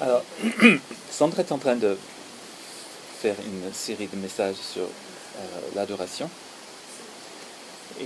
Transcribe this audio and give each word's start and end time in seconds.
Alors, 0.00 0.22
Sandra 1.10 1.42
est 1.42 1.52
en 1.52 1.58
train 1.58 1.76
de 1.76 1.96
faire 3.20 3.36
une 3.44 3.72
série 3.72 4.06
de 4.06 4.16
messages 4.16 4.56
sur 4.56 4.82
euh, 4.82 5.60
l'adoration. 5.74 6.28
Et 8.00 8.04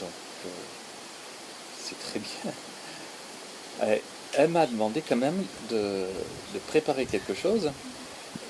donc, 0.00 0.10
euh, 0.44 0.48
c'est 1.82 1.98
très 1.98 2.20
bien. 2.20 2.52
Elle 4.34 4.50
m'a 4.50 4.66
demandé 4.66 5.02
quand 5.06 5.16
même 5.16 5.44
de, 5.70 6.06
de 6.54 6.58
préparer 6.68 7.06
quelque 7.06 7.34
chose. 7.34 7.70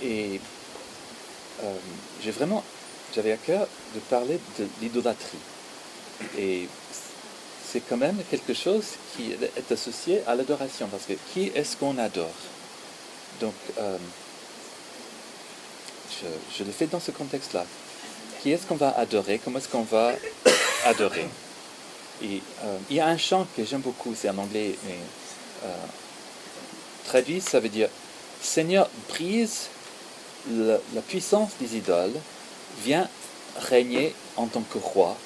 Et 0.02 0.41
euh, 1.62 1.75
j'ai 2.23 2.30
vraiment, 2.30 2.64
j'avais 3.14 3.32
à 3.32 3.36
cœur 3.36 3.66
de 3.95 4.00
parler 4.00 4.38
de 4.59 4.66
l'idolâtrie. 4.80 5.38
Et 6.38 6.68
c'est 7.71 7.80
quand 7.80 7.96
même 7.96 8.17
quelque 8.30 8.55
chose 8.55 8.85
qui 9.17 9.32
est 9.32 9.73
associé 9.73 10.23
à 10.27 10.35
l'adoration, 10.35 10.86
parce 10.89 11.04
que 11.04 11.14
qui 11.32 11.50
est-ce 11.54 11.77
qu'on 11.77 11.99
adore? 11.99 12.31
Donc, 13.40 13.54
euh, 13.79 13.99
je, 16.57 16.64
le 16.64 16.71
fais 16.73 16.87
dans 16.87 17.00
ce 17.00 17.11
contexte-là. 17.11 17.64
Qui 18.43 18.53
est-ce 18.53 18.67
qu'on 18.67 18.76
va 18.76 18.90
adorer? 18.96 19.40
Comment 19.43 19.59
est-ce 19.59 19.68
qu'on 19.68 19.82
va 19.82 20.13
adorer? 20.85 21.26
Euh, 22.23 22.39
il 22.89 22.96
y 22.96 23.00
a 23.00 23.07
un 23.07 23.18
chant 23.18 23.46
que 23.57 23.64
j'aime 23.64 23.81
beaucoup, 23.82 24.14
c'est 24.14 24.31
en 24.31 24.39
anglais, 24.39 24.75
mais 24.87 24.96
euh, 25.64 25.75
traduit, 27.07 27.40
ça 27.40 27.61
veut 27.61 27.68
dire 27.68 27.89
Seigneur, 28.40 28.89
brise 29.09 29.67
le- 30.51 30.81
la 30.95 31.03
puissance 31.03 31.51
des 31.61 31.76
idoles, 31.76 32.14
viens 32.83 33.09
régner 33.59 34.14
en 34.37 34.47
tant 34.47 34.62
que 34.62 34.78
roi, 34.78 35.17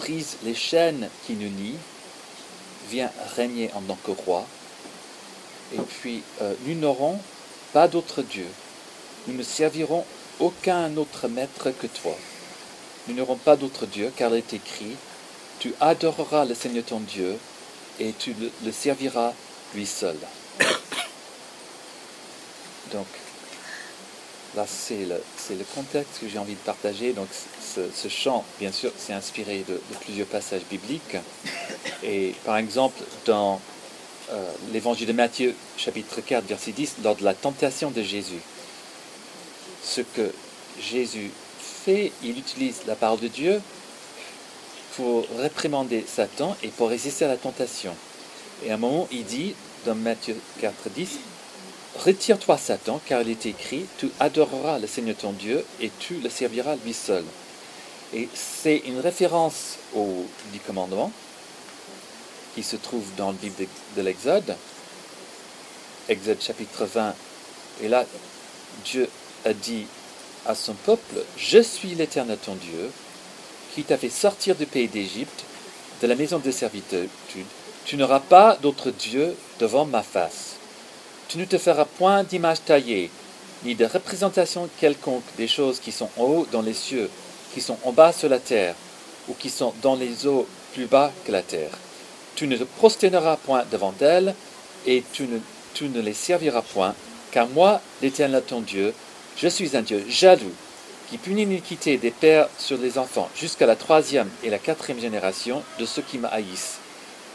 brise 0.00 0.38
les 0.44 0.54
chaînes 0.54 1.08
qui 1.26 1.34
nous 1.34 1.50
lient, 1.50 1.78
viens 2.90 3.10
régner 3.36 3.70
en 3.74 3.82
tant 3.82 3.98
que 4.04 4.10
roi, 4.10 4.46
et 5.74 5.80
puis 5.80 6.22
euh, 6.40 6.54
nous 6.66 6.74
n'aurons 6.74 7.18
pas 7.72 7.86
d'autre 7.86 8.22
Dieu, 8.22 8.46
nous 9.26 9.34
ne 9.34 9.42
servirons 9.42 10.04
aucun 10.40 10.96
autre 10.96 11.28
maître 11.28 11.70
que 11.70 11.86
toi. 11.86 12.16
Nous 13.06 13.14
n'aurons 13.14 13.36
pas 13.36 13.56
d'autre 13.56 13.86
Dieu, 13.86 14.10
car 14.16 14.32
il 14.32 14.38
est 14.38 14.54
écrit, 14.54 14.96
tu 15.58 15.74
adoreras 15.80 16.46
le 16.46 16.54
Seigneur 16.54 16.84
ton 16.84 17.00
Dieu, 17.00 17.38
et 17.98 18.14
tu 18.18 18.34
le, 18.64 18.72
serviras 18.72 19.34
lui 19.74 19.86
seul. 19.86 20.16
là, 24.56 24.66
c'est 24.66 25.06
le, 25.06 25.64
contexte 25.74 26.20
que 26.20 26.28
j'ai 26.28 26.38
envie 26.38 26.54
de 26.54 26.58
partager. 26.58 27.12
Donc, 27.12 27.28
ce, 27.60 28.08
chant, 28.08 28.44
bien 28.58 28.72
sûr, 28.72 28.92
c'est 28.96 29.12
inspiré 29.12 29.64
de, 29.68 29.74
de 29.74 29.96
plusieurs 30.00 30.26
passages 30.26 30.62
bibliques. 30.70 31.16
Et 32.02 32.34
par 32.44 32.56
exemple, 32.56 33.02
dans 33.26 33.60
euh, 34.32 34.52
l'évangile 34.72 35.08
de 35.08 35.12
Matthieu, 35.12 35.56
chapitre 35.76 36.20
4, 36.20 36.46
verset 36.46 36.70
10, 36.70 36.96
lors 37.02 37.16
de 37.16 37.24
la 37.24 37.34
tentation 37.34 37.90
de 37.90 38.02
Jésus, 38.02 38.40
ce 39.82 40.02
que 40.02 40.32
Jésus 40.80 41.30
fait, 41.60 42.12
il 42.22 42.38
utilise 42.38 42.82
la 42.86 42.94
parole 42.94 43.18
de 43.18 43.26
Dieu 43.28 43.60
pour 44.94 45.26
réprimander 45.38 46.04
Satan 46.06 46.56
et 46.62 46.68
pour 46.68 46.90
résister 46.90 47.24
à 47.24 47.28
la 47.28 47.36
tentation. 47.36 47.94
Et 48.64 48.70
à 48.70 48.74
un 48.74 48.76
moment, 48.76 49.08
il 49.10 49.24
dit, 49.24 49.54
dans 49.84 49.96
Matthieu 49.96 50.36
4, 50.60 50.90
10, 50.90 51.18
Retire-toi, 51.98 52.56
Satan, 52.56 53.00
car 53.04 53.22
il 53.22 53.30
est 53.30 53.46
écrit, 53.46 53.84
tu 53.98 54.10
adoreras 54.20 54.78
le 54.78 54.86
Seigneur 54.86 55.16
ton 55.16 55.32
Dieu 55.32 55.64
et 55.80 55.90
tu 55.98 56.14
le 56.14 56.30
serviras 56.30 56.76
lui 56.84 56.94
seul. 56.94 57.24
Et 58.14 58.28
c'est 58.34 58.78
une 58.86 59.00
référence 59.00 59.76
au 59.94 60.24
dix 60.52 60.60
commandements 60.60 61.12
qui 62.54 62.62
se 62.62 62.76
trouve 62.76 63.04
dans 63.16 63.32
le 63.32 63.38
livre 63.42 63.56
de, 63.58 63.66
de 63.96 64.02
l'Exode, 64.02 64.56
Exode 66.08 66.40
chapitre 66.40 66.84
20. 66.86 67.14
Et 67.82 67.88
là, 67.88 68.04
Dieu 68.84 69.08
a 69.44 69.52
dit 69.52 69.86
à 70.46 70.54
son 70.54 70.74
peuple, 70.74 71.24
Je 71.36 71.60
suis 71.60 71.94
l'Éternel 71.94 72.38
ton 72.38 72.54
Dieu, 72.54 72.90
qui 73.74 73.84
t'a 73.84 73.96
fait 73.96 74.10
sortir 74.10 74.56
du 74.56 74.66
pays 74.66 74.88
d'Égypte, 74.88 75.44
de 76.02 76.06
la 76.06 76.14
maison 76.14 76.38
de 76.38 76.50
servitude. 76.50 77.08
Tu 77.84 77.96
n'auras 77.96 78.20
pas 78.20 78.56
d'autre 78.56 78.90
Dieu 78.90 79.36
devant 79.58 79.84
ma 79.84 80.02
face. 80.02 80.59
Tu 81.30 81.38
ne 81.38 81.44
te 81.44 81.58
feras 81.58 81.84
point 81.84 82.24
d'image 82.24 82.64
taillée, 82.64 83.08
ni 83.64 83.76
de 83.76 83.84
représentation 83.84 84.68
quelconque 84.80 85.22
des 85.36 85.46
choses 85.46 85.78
qui 85.78 85.92
sont 85.92 86.08
en 86.16 86.24
haut 86.24 86.46
dans 86.50 86.60
les 86.60 86.74
cieux, 86.74 87.08
qui 87.54 87.60
sont 87.60 87.76
en 87.84 87.92
bas 87.92 88.12
sur 88.12 88.28
la 88.28 88.40
terre, 88.40 88.74
ou 89.28 89.34
qui 89.34 89.48
sont 89.48 89.72
dans 89.80 89.94
les 89.94 90.26
eaux 90.26 90.48
plus 90.72 90.86
bas 90.86 91.12
que 91.24 91.30
la 91.30 91.42
terre. 91.42 91.70
Tu 92.34 92.48
ne 92.48 92.56
te 92.56 92.64
prosterneras 92.64 93.36
point 93.36 93.62
devant 93.70 93.94
elles, 94.00 94.34
et 94.86 95.04
tu 95.12 95.28
ne, 95.28 95.38
tu 95.72 95.88
ne 95.88 96.00
les 96.00 96.14
serviras 96.14 96.62
point, 96.62 96.96
car 97.30 97.46
moi, 97.46 97.80
l'Éternel 98.02 98.42
ton 98.44 98.60
Dieu, 98.60 98.92
je 99.36 99.46
suis 99.46 99.76
un 99.76 99.82
Dieu 99.82 100.04
jaloux, 100.08 100.54
qui 101.10 101.16
punit 101.16 101.44
l'iniquité 101.44 101.96
des 101.96 102.10
pères 102.10 102.48
sur 102.58 102.76
les 102.76 102.98
enfants 102.98 103.30
jusqu'à 103.36 103.66
la 103.66 103.76
troisième 103.76 104.30
et 104.42 104.50
la 104.50 104.58
quatrième 104.58 105.00
génération 105.00 105.62
de 105.78 105.86
ceux 105.86 106.02
qui 106.02 106.18
me 106.18 106.26
haïssent, 106.26 106.78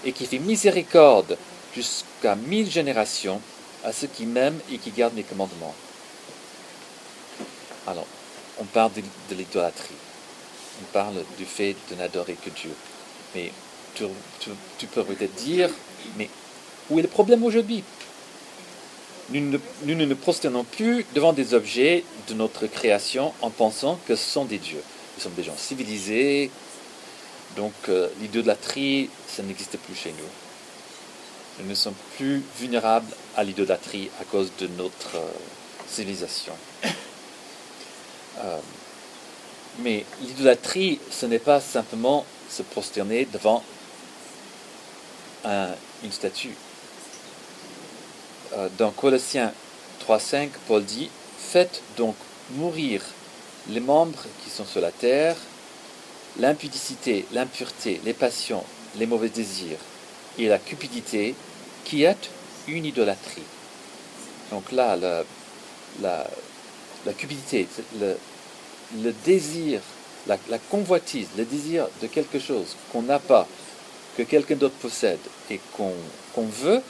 et 0.04 0.12
qui 0.12 0.26
fait 0.26 0.40
miséricorde 0.40 1.38
jusqu'à 1.74 2.36
mille 2.36 2.70
générations 2.70 3.40
à 3.86 3.94
ceux 3.94 4.08
qui 4.08 4.26
m'aiment 4.26 4.60
et 4.72 4.78
qui 4.78 4.92
gardent 4.92 5.14
mes 5.14 5.24
commandements. 5.24 5.76
Alors, 7.88 8.08
on 8.60 8.66
parle 8.66 8.92
de, 8.94 9.36
l'idolâtrie. 9.36 9.96
On 10.82 10.86
parle 10.92 11.24
du 11.38 11.46
fait 11.46 11.76
de 11.92 11.96
n'adorer 11.96 12.34
que 12.34 12.50
Dieu. 12.50 12.72
Mais 13.36 13.52
tu, 13.94 14.88
peux 14.88 15.04
peut-être 15.04 15.36
dire, 15.36 15.70
mais 16.18 16.30
où 16.90 17.00
est 17.00 17.04
le 17.04 17.08
problème 17.08 17.44
aujourd'hui? 17.44 17.84
Nous 19.30 19.40
ne, 19.40 19.58
nous 19.84 19.96
ne 19.96 20.06
nous 20.06 20.16
prosternons 20.16 20.64
plus 20.64 21.06
devant 21.14 21.34
des 21.34 21.54
objets 21.54 22.04
de 22.28 22.34
notre 22.34 22.68
création 22.68 23.34
en 23.42 23.50
pensant 23.50 24.00
que 24.08 24.16
ce 24.16 24.32
sont 24.32 24.46
des 24.46 24.58
dieux. 24.58 24.84
Nous 25.16 25.24
sommes 25.24 25.34
des 25.34 25.44
gens 25.44 25.58
civilisés, 25.58 26.52
donc 27.56 27.74
euh, 27.90 28.10
l'idolâtrie, 28.20 29.10
ça 29.28 29.44
n'existe 29.44 29.78
plus 29.78 29.96
chez 29.96 30.12
nous. 30.12 30.45
Nous 31.60 31.68
ne 31.68 31.76
sommes 31.76 31.96
plus 32.18 32.44
vulnérables 32.60 33.12
à 33.36 33.44
l'idolâtrie 33.44 34.10
à 34.22 34.26
cause 34.26 34.52
de 34.60 34.68
notre 34.68 35.16
euh, 35.16 35.32
civilisation. 35.88 36.54
Euh, 38.40 38.60
mais 39.80 40.04
l'idolâtrie, 40.22 41.00
ce 41.10 41.26
n'est 41.26 41.40
pas 41.40 41.62
simplement 41.62 42.26
se 42.50 42.64
prosterner 42.64 43.24
devant 43.32 43.64
un- 45.46 45.74
une 46.04 46.12
statue. 46.12 46.54
Euh, 48.58 48.68
dans 48.78 48.92
Colossiens 48.92 49.54
3.5, 50.06 50.50
Paul 50.68 50.84
dit 50.84 51.10
Faites 51.40 51.82
donc 51.96 52.16
mourir 52.52 53.02
les 53.70 53.80
membres 53.80 54.26
qui 54.44 54.50
sont 54.50 54.66
sur 54.66 54.82
la 54.82 54.92
terre, 54.92 55.38
l'impudicité, 56.38 57.26
l'impureté, 57.32 58.02
les 58.04 58.14
passions, 58.14 58.66
les 58.98 59.06
mauvais 59.06 59.30
désirs 59.30 59.80
et 60.38 60.48
la 60.48 60.58
cupidité, 60.58 61.36
qui 61.84 62.04
est 62.04 62.30
une 62.68 62.86
idolâtrie. 62.86 63.44
Donc 64.52 64.72
là, 64.72 64.98
la, 66.02 66.26
cupidité, 67.18 67.68
le, 68.00 69.14
désir, 69.26 69.82
la, 70.28 70.38
convoitise, 70.70 71.28
le 71.38 71.46
désir 71.46 71.88
de 72.02 72.08
quelque 72.08 72.40
chose 72.40 72.76
qu'on 72.92 73.04
n'a 73.04 73.20
pas, 73.20 73.48
que 74.18 74.24
quelqu'un 74.24 74.56
d'autre 74.56 74.76
possède 74.76 75.20
et 75.50 75.60
qu'on 75.74 75.94
veut, 76.36 76.82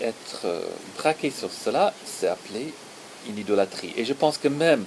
être 0.00 0.42
euh, 0.44 0.62
braqué 0.96 1.28
sur 1.28 1.50
cela, 1.50 1.92
c'est 2.06 2.28
appelé 2.28 2.72
une 3.28 3.36
idolâtrie. 3.36 3.92
Et 3.96 4.04
je 4.04 4.12
pense 4.12 4.38
que 4.38 4.46
même 4.46 4.84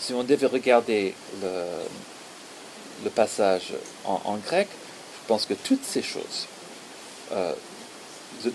si 0.00 0.12
on 0.14 0.24
devait 0.24 0.48
regarder 0.48 1.14
le, 1.42 3.10
passage 3.10 3.72
en 4.04 4.36
grec, 4.44 4.66
je 4.68 5.28
pense 5.28 5.46
que 5.46 5.54
toutes 5.54 5.84
ces 5.84 6.02
choses, 6.02 6.46
euh, 7.32 7.54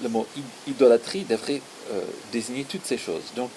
le 0.01 0.09
mot 0.09 0.25
idolâtrie 0.67 1.23
devrait 1.23 1.61
euh, 1.91 2.01
désigner 2.31 2.63
toutes 2.63 2.85
ces 2.85 2.97
choses. 2.97 3.23
Donc, 3.35 3.51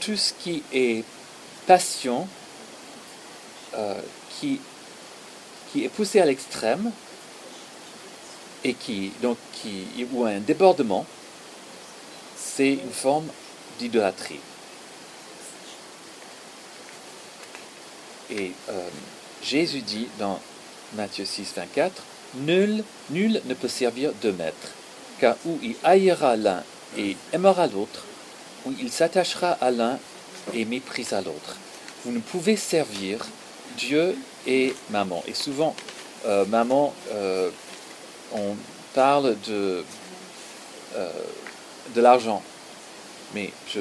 tout 0.00 0.16
ce 0.16 0.32
qui 0.32 0.62
est 0.72 1.04
passion, 1.66 2.28
euh, 3.74 4.00
qui, 4.30 4.60
qui 5.72 5.84
est 5.84 5.88
poussé 5.88 6.20
à 6.20 6.26
l'extrême, 6.26 6.92
et 8.62 8.74
qui, 8.74 9.12
donc, 9.20 9.36
qui, 9.52 10.06
ou 10.12 10.24
un 10.24 10.38
débordement, 10.38 11.06
c'est 12.36 12.74
une 12.74 12.92
forme 12.92 13.26
d'idolâtrie. 13.78 14.40
Et 18.30 18.52
Jésus 19.42 19.82
dit 19.82 20.08
dans 20.18 20.40
Matthieu 20.94 21.26
6, 21.26 21.52
24, 21.54 22.02
Nul, 22.36 22.82
nul 23.10 23.40
ne 23.44 23.54
peut 23.54 23.68
servir 23.68 24.12
deux 24.22 24.32
maîtres, 24.32 24.72
car 25.20 25.36
où 25.46 25.58
il 25.62 25.76
haïra 25.84 26.36
l'un 26.36 26.62
et 26.96 27.16
aimera 27.32 27.66
l'autre, 27.68 28.04
ou 28.66 28.72
il 28.80 28.90
s'attachera 28.90 29.52
à 29.60 29.70
l'un 29.70 29.98
et 30.52 30.64
méprisera 30.64 31.20
l'autre. 31.20 31.56
Vous 32.04 32.12
ne 32.12 32.18
pouvez 32.20 32.56
servir 32.56 33.24
Dieu 33.78 34.16
et 34.46 34.74
maman. 34.90 35.22
Et 35.26 35.34
souvent, 35.34 35.74
euh, 36.26 36.44
maman, 36.46 36.92
euh, 37.12 37.50
on 38.32 38.56
parle 38.94 39.36
de, 39.46 39.84
euh, 40.96 41.10
l'argent. 41.96 42.42
Mais 43.34 43.50
je, 43.72 43.80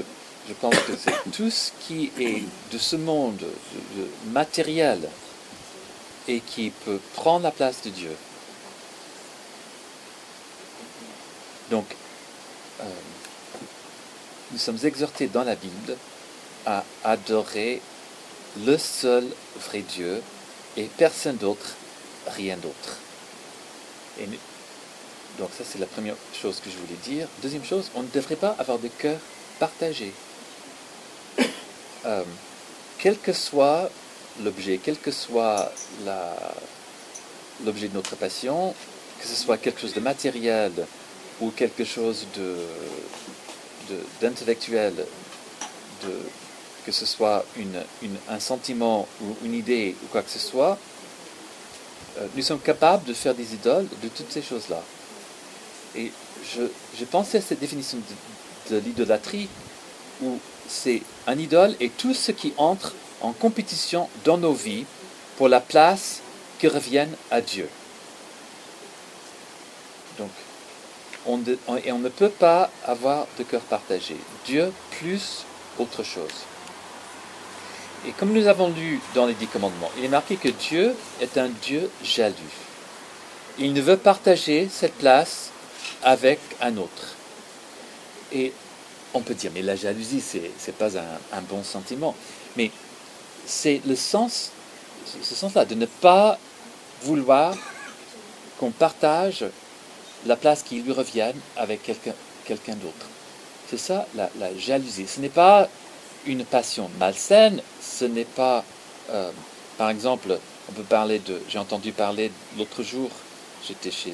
pense 0.62 0.76
que 0.76 0.94
c'est 0.98 1.32
tout 1.32 1.50
ce 1.50 1.72
qui 1.80 2.12
est 2.20 2.44
de 2.72 2.78
ce 2.78 2.96
monde 2.96 3.38
de- 3.38 4.02
de 4.02 4.08
matériel 4.32 5.00
et 6.28 6.40
qui 6.40 6.72
peut 6.86 7.00
prendre 7.16 7.44
la 7.44 7.52
place 7.52 7.82
de 7.84 7.90
Dieu. 7.90 8.16
Donc, 11.74 11.96
euh, 12.82 12.84
nous 14.52 14.60
sommes 14.60 14.78
exhortés 14.84 15.26
dans 15.26 15.44
la 15.44 15.56
Bible 15.56 15.98
à 16.68 16.84
adorer 17.04 17.82
le 18.64 18.78
seul 18.78 19.26
vrai 19.56 19.80
Dieu 19.80 20.22
et 20.78 20.84
personne 20.84 21.38
d'autre, 21.38 21.74
rien 22.28 22.58
d'autre. 22.58 23.00
Donc 25.40 25.50
ça 25.58 25.64
c'est 25.68 25.80
la 25.80 25.88
première 25.88 26.14
chose 26.40 26.60
que 26.64 26.70
je 26.70 26.78
voulais 26.78 27.00
dire. 27.04 27.28
Deuxième 27.42 27.66
chose, 27.66 27.90
on 27.96 28.04
ne 28.04 28.08
devrait 28.10 28.36
pas 28.36 28.56
avoir 28.60 28.78
de 28.78 28.90
cœur 28.90 29.20
partagé. 29.60 30.14
Euh, 32.06 32.26
quel 32.98 33.18
que 33.18 33.32
soit 33.32 33.90
l'objet, 34.44 34.78
quel 34.84 35.00
que 35.00 35.10
soit 35.10 35.72
l'objet 37.64 37.88
de 37.88 37.94
notre 37.94 38.18
passion, 38.18 38.76
que 39.22 39.26
ce 39.26 39.36
soit 39.36 39.58
quelque 39.58 39.80
chose 39.80 39.94
de 39.94 40.02
matériel 40.02 40.74
ou 41.44 41.52
quelque 41.52 41.84
chose 41.84 42.26
d'intellectuel, 44.22 44.94
que 46.86 46.92
ce 46.92 47.06
soit 47.06 47.46
un 48.30 48.40
sentiment 48.40 49.08
ou 49.22 49.36
une 49.44 49.54
idée 49.54 49.96
ou 50.04 50.08
quoi 50.08 50.22
que 50.22 50.30
ce 50.30 50.40
soit, 50.40 50.78
euh, 52.18 52.28
nous 52.36 52.44
sommes 52.44 52.60
capables 52.60 53.06
de 53.06 53.14
faire 53.14 53.34
des 53.34 53.54
idoles 53.56 53.88
de 54.04 54.08
toutes 54.08 54.32
ces 54.32 54.44
choses-là. 54.44 54.84
Et 55.96 56.12
je, 56.54 56.62
je 57.00 57.06
pensais 57.06 57.40
à 57.40 57.42
cette 57.42 57.60
définition 57.60 57.98
de, 58.70 58.76
de 58.76 58.82
l'idolâtrie 58.82 59.50
où 60.22 60.38
c'est 60.68 61.02
un 61.26 61.38
idole 61.40 61.76
et 61.80 61.90
tout 61.90 62.14
ce 62.14 62.32
qui 62.32 62.54
entre 62.58 62.94
en 63.22 63.34
compétition 63.34 64.10
dans 64.26 64.38
nos 64.38 64.54
vies 64.54 64.86
pour 65.38 65.50
la 65.50 65.60
place 65.60 66.22
qui 66.60 66.68
revienne 66.68 67.16
à 67.32 67.42
Dieu. 67.42 67.68
Donc, 70.20 70.30
et 71.28 71.92
on 71.92 72.00
ne 72.00 72.10
peut 72.10 72.30
pas 72.30 72.70
avoir 72.86 73.28
de 73.38 73.44
cœur 73.44 73.62
partagé. 73.62 74.16
Dieu 74.46 74.72
plus 75.00 75.46
autre 75.80 76.04
chose. 76.04 76.46
Et 78.06 78.12
comme 78.12 78.34
nous 78.34 78.48
avons 78.48 78.70
lu 78.70 79.00
dans 79.16 79.26
les 79.26 79.34
dix 79.34 79.48
commandements, 79.48 79.90
il 79.98 80.06
est 80.06 80.10
marqué 80.10 80.36
que 80.36 80.50
Dieu 80.50 80.94
est 81.22 81.38
un 81.38 81.50
Dieu 81.62 81.90
jaloux. 82.04 82.36
Il 83.58 83.74
ne 83.74 83.82
veut 83.82 83.98
partager 83.98 84.68
cette 84.70 84.96
place 84.96 85.52
avec 86.04 86.40
un 86.60 86.76
autre. 86.78 87.16
Et 88.34 88.52
on 89.14 89.22
peut 89.22 89.36
dire, 89.36 89.52
mais 89.54 89.62
la 89.62 89.76
jalousie, 89.76 90.22
c'est 90.22 90.42
n'est 90.42 90.74
pas 90.74 90.98
un 90.98 91.42
bon 91.42 91.64
sentiment. 91.64 92.16
Mais 92.58 92.72
c'est 93.46 93.82
le 93.86 93.96
sens, 93.96 94.52
ce 95.22 95.36
sens-là, 95.36 95.66
de 95.66 95.76
ne 95.76 95.86
pas 95.86 96.38
vouloir 97.04 97.56
qu'on 98.60 98.72
partage 98.72 99.46
la 100.26 100.36
place 100.36 100.64
qui 100.64 100.82
lui 100.82 100.92
revienne 100.92 101.36
avec 101.58 101.82
quelqu'un 101.84 102.76
d'autre. 102.76 103.08
C'est 103.70 103.78
ça 103.78 104.08
la, 104.16 104.30
jalousie. 104.58 105.08
Ce 105.08 105.20
n'est 105.20 105.30
pas 105.30 105.68
une 106.26 106.46
passion 106.46 106.90
malsaine, 107.00 107.62
ce 107.82 108.06
n'est 108.06 108.26
pas, 108.26 108.64
euh, 109.10 109.32
par 109.78 109.90
exemple, 109.90 110.38
on 110.70 110.72
peut 110.72 110.84
parler 110.84 111.20
de, 111.20 111.42
j'ai 111.50 111.60
entendu 111.60 111.92
parler 111.92 112.32
l'autre 112.58 112.84
jour, 112.84 113.10
j'étais 113.68 113.92
chez 113.92 114.14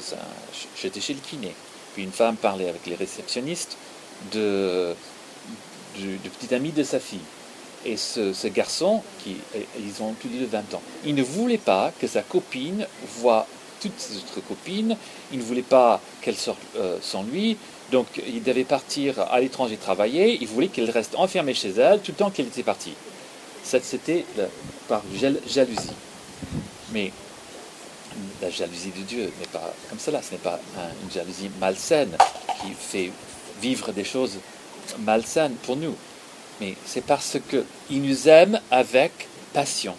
chez 0.74 1.14
le 1.14 1.20
kiné, 1.20 1.54
puis 1.94 2.02
une 2.02 2.12
femme 2.12 2.36
parlait 2.36 2.68
avec 2.68 2.86
les 2.86 2.96
réceptionnistes 2.96 3.76
de, 4.32 4.94
du, 5.96 6.18
petit 6.38 6.54
ami 6.54 6.72
de 6.72 6.82
sa 6.82 7.00
fille. 7.00 7.20
Et 7.84 7.96
ce, 7.96 8.48
garçon, 8.48 9.02
qui, 9.22 9.36
ils 9.78 10.02
ont 10.02 10.14
les 10.24 10.40
deux 10.40 10.46
20 10.46 10.74
ans, 10.74 10.82
il 11.04 11.14
ne 11.14 11.22
voulait 11.22 11.58
pas 11.58 11.92
que 11.98 12.06
sa 12.06 12.22
copine 12.22 12.86
voit 13.20 13.46
toutes 13.80 13.98
ses 13.98 14.16
autres 14.16 14.40
copines, 14.46 14.96
il 15.32 15.38
ne 15.38 15.42
voulait 15.42 15.62
pas 15.62 16.00
qu'elle 16.22 16.36
sorte 16.36 16.58
euh, 16.76 16.98
sans 17.02 17.22
lui, 17.22 17.56
donc 17.92 18.06
il 18.26 18.42
devait 18.42 18.64
partir 18.64 19.18
à 19.20 19.40
l'étranger 19.40 19.76
travailler, 19.76 20.38
il 20.40 20.46
voulait 20.46 20.68
qu'elle 20.68 20.90
reste 20.90 21.14
enfermée 21.16 21.54
chez 21.54 21.70
elle 21.70 22.00
tout 22.00 22.12
le 22.12 22.16
temps 22.16 22.30
qu'elle 22.30 22.46
était 22.46 22.62
partie. 22.62 22.94
Ça, 23.64 23.78
C'était 23.82 24.24
par 24.88 25.02
jal- 25.18 25.40
jalousie. 25.48 25.90
Mais 26.92 27.12
la 28.42 28.50
jalousie 28.50 28.90
de 28.96 29.02
Dieu 29.02 29.32
n'est 29.40 29.46
pas 29.52 29.72
comme 29.88 29.98
cela, 29.98 30.20
ce 30.22 30.32
n'est 30.32 30.38
pas 30.38 30.58
un- 30.76 31.04
une 31.04 31.12
jalousie 31.12 31.50
malsaine 31.60 32.16
qui 32.60 32.72
fait 32.72 33.10
vivre 33.60 33.92
des 33.92 34.04
choses 34.04 34.38
malsaines 35.00 35.54
pour 35.64 35.76
nous. 35.76 35.94
Mais 36.60 36.74
c'est 36.86 37.04
parce 37.04 37.36
qu'il 37.48 38.02
nous 38.02 38.28
aime 38.28 38.60
avec 38.70 39.12
passion. 39.52 39.94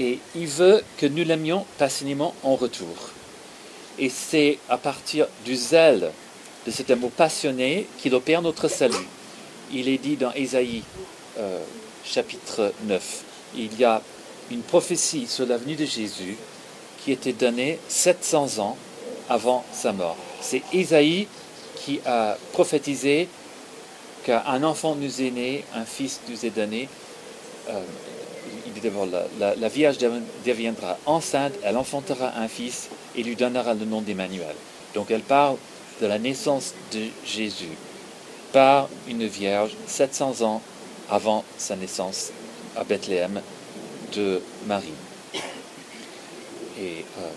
Et 0.00 0.18
il 0.34 0.46
veut 0.46 0.82
que 0.96 1.04
nous 1.04 1.24
l'aimions 1.24 1.66
passionnément 1.76 2.34
en 2.42 2.56
retour. 2.56 3.10
Et 3.98 4.08
c'est 4.08 4.58
à 4.70 4.78
partir 4.78 5.26
du 5.44 5.54
zèle 5.54 6.10
de 6.66 6.70
cet 6.70 6.90
amour 6.90 7.10
passionné 7.10 7.86
qu'il 7.98 8.14
opère 8.14 8.40
notre 8.40 8.66
salut. 8.68 9.06
Il 9.70 9.90
est 9.90 9.98
dit 9.98 10.16
dans 10.16 10.32
Ésaïe 10.32 10.84
euh, 11.38 11.62
chapitre 12.02 12.72
9, 12.84 13.24
il 13.56 13.78
y 13.78 13.84
a 13.84 14.00
une 14.50 14.62
prophétie 14.62 15.26
sur 15.26 15.46
la 15.46 15.58
venue 15.58 15.76
de 15.76 15.84
Jésus 15.84 16.36
qui 17.04 17.12
était 17.12 17.34
donnée 17.34 17.78
700 17.88 18.58
ans 18.58 18.78
avant 19.28 19.66
sa 19.70 19.92
mort. 19.92 20.16
C'est 20.40 20.62
Ésaïe 20.72 21.28
qui 21.76 22.00
a 22.06 22.38
prophétisé 22.52 23.28
qu'un 24.24 24.62
enfant 24.62 24.94
nous 24.94 25.20
est 25.20 25.30
né, 25.30 25.64
un 25.74 25.84
fils 25.84 26.20
nous 26.26 26.46
est 26.46 26.56
donné. 26.56 26.88
Euh, 27.68 27.82
d'abord, 28.82 29.06
la, 29.38 29.68
Vierge 29.68 29.98
deviendra 30.44 30.98
enceinte, 31.06 31.52
elle 31.62 31.76
enfantera 31.76 32.32
un 32.36 32.48
fils 32.48 32.88
et 33.16 33.22
lui 33.22 33.36
donnera 33.36 33.74
le 33.74 33.84
nom 33.84 34.00
d'Emmanuel. 34.00 34.54
Donc 34.94 35.10
elle 35.10 35.22
parle 35.22 35.56
de 36.00 36.06
la 36.06 36.18
naissance 36.18 36.74
de 36.92 37.06
Jésus 37.24 37.76
par 38.52 38.88
une 39.08 39.26
Vierge 39.26 39.76
700 39.86 40.42
ans 40.42 40.62
avant 41.08 41.44
sa 41.58 41.76
naissance 41.76 42.30
à 42.76 42.84
Bethléem 42.84 43.40
de 44.14 44.42
Marie. 44.66 44.88
Et 46.78 47.04
euh, 47.18 47.30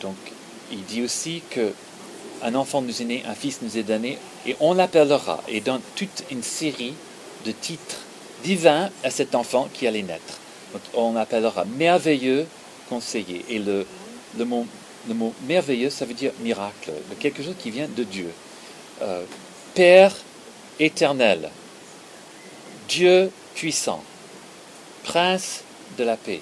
donc 0.00 0.16
il 0.70 0.84
dit 0.84 1.02
aussi 1.02 1.42
que 1.50 1.72
un 2.42 2.54
enfant 2.54 2.82
nous 2.82 3.00
est 3.00 3.06
né, 3.06 3.22
un 3.26 3.34
fils 3.34 3.60
nous 3.62 3.78
est 3.78 3.82
donné, 3.82 4.18
et 4.46 4.54
on 4.60 4.74
l'appellera, 4.74 5.42
et 5.48 5.60
dans 5.60 5.80
toute 5.96 6.24
une 6.30 6.42
série 6.42 6.92
de 7.46 7.52
titres 7.52 8.03
divins 8.44 8.90
à 9.02 9.10
cet 9.10 9.34
enfant 9.34 9.68
qui 9.72 9.86
allait 9.86 10.02
naître. 10.02 10.38
On 10.94 11.16
appellera 11.16 11.64
merveilleux 11.64 12.46
conseiller. 12.88 13.44
Et 13.48 13.58
le, 13.58 13.86
le, 14.38 14.44
mot, 14.44 14.66
le 15.08 15.14
mot 15.14 15.32
merveilleux, 15.48 15.90
ça 15.90 16.04
veut 16.04 16.14
dire 16.14 16.32
miracle, 16.40 16.92
quelque 17.18 17.42
chose 17.42 17.54
qui 17.58 17.70
vient 17.70 17.88
de 17.88 18.04
Dieu. 18.04 18.30
Euh, 19.02 19.24
Père 19.74 20.12
éternel, 20.78 21.50
Dieu 22.88 23.30
puissant, 23.54 24.02
Prince 25.04 25.62
de 25.98 26.04
la 26.04 26.16
paix. 26.16 26.40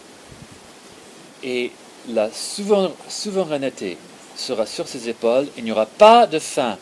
Et 1.42 1.70
la 2.08 2.30
souver- 2.30 2.92
souveraineté 3.08 3.96
sera 4.36 4.66
sur 4.66 4.88
ses 4.88 5.08
épaules. 5.08 5.48
Il 5.56 5.64
n'y 5.64 5.72
aura 5.72 5.86
pas 5.86 6.26
de 6.26 6.38
fin 6.38 6.78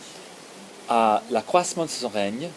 à 0.89 1.23
l'accroissement 1.31 1.85
de 1.85 1.91
son 1.91 2.09
règne. 2.09 2.49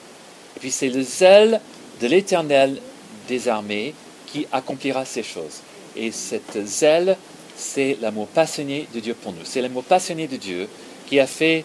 Et 0.55 0.59
puis 0.59 0.71
c'est 0.71 0.89
le 0.89 1.01
zèle 1.03 1.61
de 2.01 2.07
l'éternel 2.07 2.81
des 3.27 3.47
armées 3.47 3.93
qui 4.27 4.47
accomplira 4.51 5.05
ces 5.05 5.23
choses. 5.23 5.61
Et 5.95 6.11
cette 6.11 6.65
zèle, 6.65 7.17
c'est 7.55 7.97
l'amour 8.01 8.27
passionné 8.27 8.87
de 8.93 8.99
Dieu 8.99 9.13
pour 9.13 9.31
nous. 9.31 9.45
C'est 9.45 9.61
l'amour 9.61 9.83
passionné 9.83 10.27
de 10.27 10.37
Dieu 10.37 10.67
qui 11.07 11.19
a 11.19 11.27
fait 11.27 11.63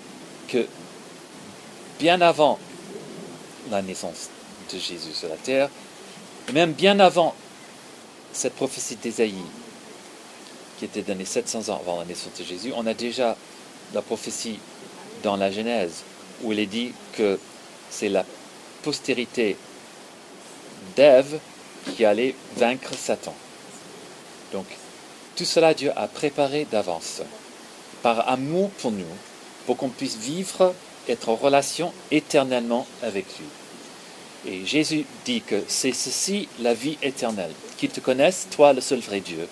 que 0.48 0.66
bien 1.98 2.20
avant 2.20 2.58
la 3.70 3.82
naissance 3.82 4.28
de 4.72 4.78
Jésus 4.78 5.12
sur 5.12 5.28
la 5.28 5.36
terre, 5.36 5.68
et 6.48 6.52
même 6.52 6.72
bien 6.72 7.00
avant 7.00 7.34
cette 8.32 8.54
prophétie 8.54 8.96
d'Ésaïe, 8.96 9.34
qui 10.78 10.84
était 10.84 11.02
donnée 11.02 11.24
700 11.24 11.70
ans 11.70 11.80
avant 11.80 11.98
la 11.98 12.04
naissance 12.04 12.38
de 12.38 12.44
Jésus, 12.44 12.72
on 12.76 12.86
a 12.86 12.94
déjà 12.94 13.36
la 13.94 14.02
prophétie 14.02 14.58
dans 15.22 15.36
la 15.36 15.50
Genèse, 15.50 16.02
où 16.42 16.52
il 16.52 16.58
est 16.60 16.66
dit 16.66 16.92
que 17.14 17.38
c'est 17.90 18.08
la 18.08 18.24
postérité 18.82 19.56
d'Ève 20.96 21.38
qui 21.94 22.04
allait 22.04 22.34
vaincre 22.56 22.94
Satan. 22.94 23.34
Donc, 24.52 24.66
tout 25.36 25.44
cela, 25.44 25.74
Dieu 25.74 25.92
a 25.96 26.08
préparé 26.08 26.66
d'avance, 26.70 27.22
par 28.02 28.28
amour 28.28 28.70
pour 28.70 28.90
nous, 28.90 29.04
pour 29.66 29.76
qu'on 29.76 29.88
puisse 29.88 30.16
vivre, 30.16 30.74
être 31.08 31.28
en 31.28 31.36
relation 31.36 31.92
éternellement 32.10 32.86
avec 33.02 33.26
lui. 33.38 33.46
Et 34.50 34.64
Jésus 34.64 35.04
dit 35.24 35.42
que 35.42 35.62
c'est 35.66 35.92
ceci 35.92 36.48
la 36.60 36.74
vie 36.74 36.98
éternelle, 37.02 37.52
qu'ils 37.76 37.90
te 37.90 38.00
connaissent, 38.00 38.46
toi 38.50 38.72
le 38.72 38.80
seul 38.80 39.00
vrai 39.00 39.20
Dieu, 39.20 39.48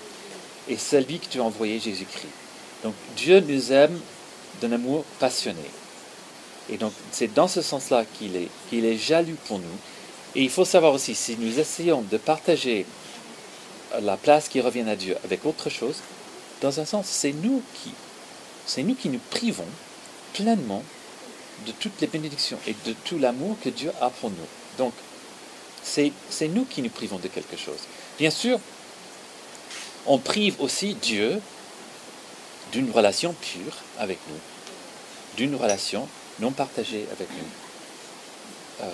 et 0.68 0.76
celui 0.76 1.18
que 1.18 1.26
tu 1.26 1.40
as 1.40 1.44
envoyé, 1.44 1.78
Jésus-Christ. 1.78 2.32
Donc 2.82 2.94
Dieu 3.16 3.40
nous 3.40 3.72
aime 3.72 3.98
d'un 4.60 4.72
amour 4.72 5.04
passionné. 5.18 5.58
Et 6.70 6.76
donc 6.76 6.92
c'est 7.12 7.32
dans 7.32 7.48
ce 7.48 7.62
sens-là 7.62 8.04
qu'il 8.18 8.36
est, 8.36 8.48
qu'il 8.68 8.84
est 8.84 8.96
jaloux 8.96 9.36
pour 9.46 9.58
nous. 9.58 9.78
Et 10.36 10.42
il 10.42 10.50
faut 10.50 10.66
savoir 10.66 10.92
aussi, 10.92 11.14
si 11.14 11.38
nous 11.38 11.58
essayons 11.58 12.02
de 12.02 12.18
partager 12.18 12.84
la 14.02 14.18
place 14.18 14.50
qui 14.50 14.60
revient 14.60 14.84
à 14.86 14.94
Dieu 14.94 15.16
avec 15.24 15.46
autre 15.46 15.70
chose, 15.70 16.02
dans 16.60 16.78
un 16.78 16.84
sens, 16.84 17.06
c'est 17.06 17.32
nous 17.32 17.62
qui, 17.74 17.92
c'est 18.66 18.82
nous 18.82 18.94
qui 18.94 19.08
nous 19.08 19.20
privons 19.30 19.66
pleinement 20.34 20.82
de 21.66 21.72
toutes 21.72 21.98
les 22.02 22.06
bénédictions 22.06 22.58
et 22.66 22.74
de 22.84 22.94
tout 23.04 23.18
l'amour 23.18 23.56
que 23.64 23.70
Dieu 23.70 23.90
a 24.02 24.10
pour 24.10 24.28
nous. 24.28 24.36
Donc, 24.76 24.92
c'est, 25.82 26.12
nous 26.48 26.66
qui 26.66 26.82
nous 26.82 26.90
privons 26.90 27.18
de 27.18 27.28
quelque 27.28 27.56
chose. 27.56 27.80
Bien 28.18 28.30
sûr, 28.30 28.60
on 30.04 30.18
prive 30.18 30.60
aussi 30.60 30.94
Dieu 30.96 31.40
d'une 32.72 32.90
relation 32.90 33.32
pure 33.32 33.76
avec 33.98 34.18
nous, 34.28 34.38
d'une 35.38 35.54
relation 35.54 36.06
non 36.40 36.50
partagée 36.50 37.06
avec 37.10 37.28
nous. 37.30 38.84
Euh, 38.84 38.90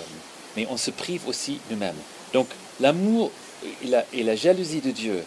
mais 0.57 0.67
on 0.71 0.77
se 0.77 0.91
prive 0.91 1.27
aussi 1.29 1.61
nous-mêmes. 1.71 1.97
Donc 2.33 2.49
l'amour 2.81 3.31
et 4.13 4.23
la, 4.23 4.37
jalousie 4.37 4.81
de 4.81 4.91
Dieu, 4.91 5.23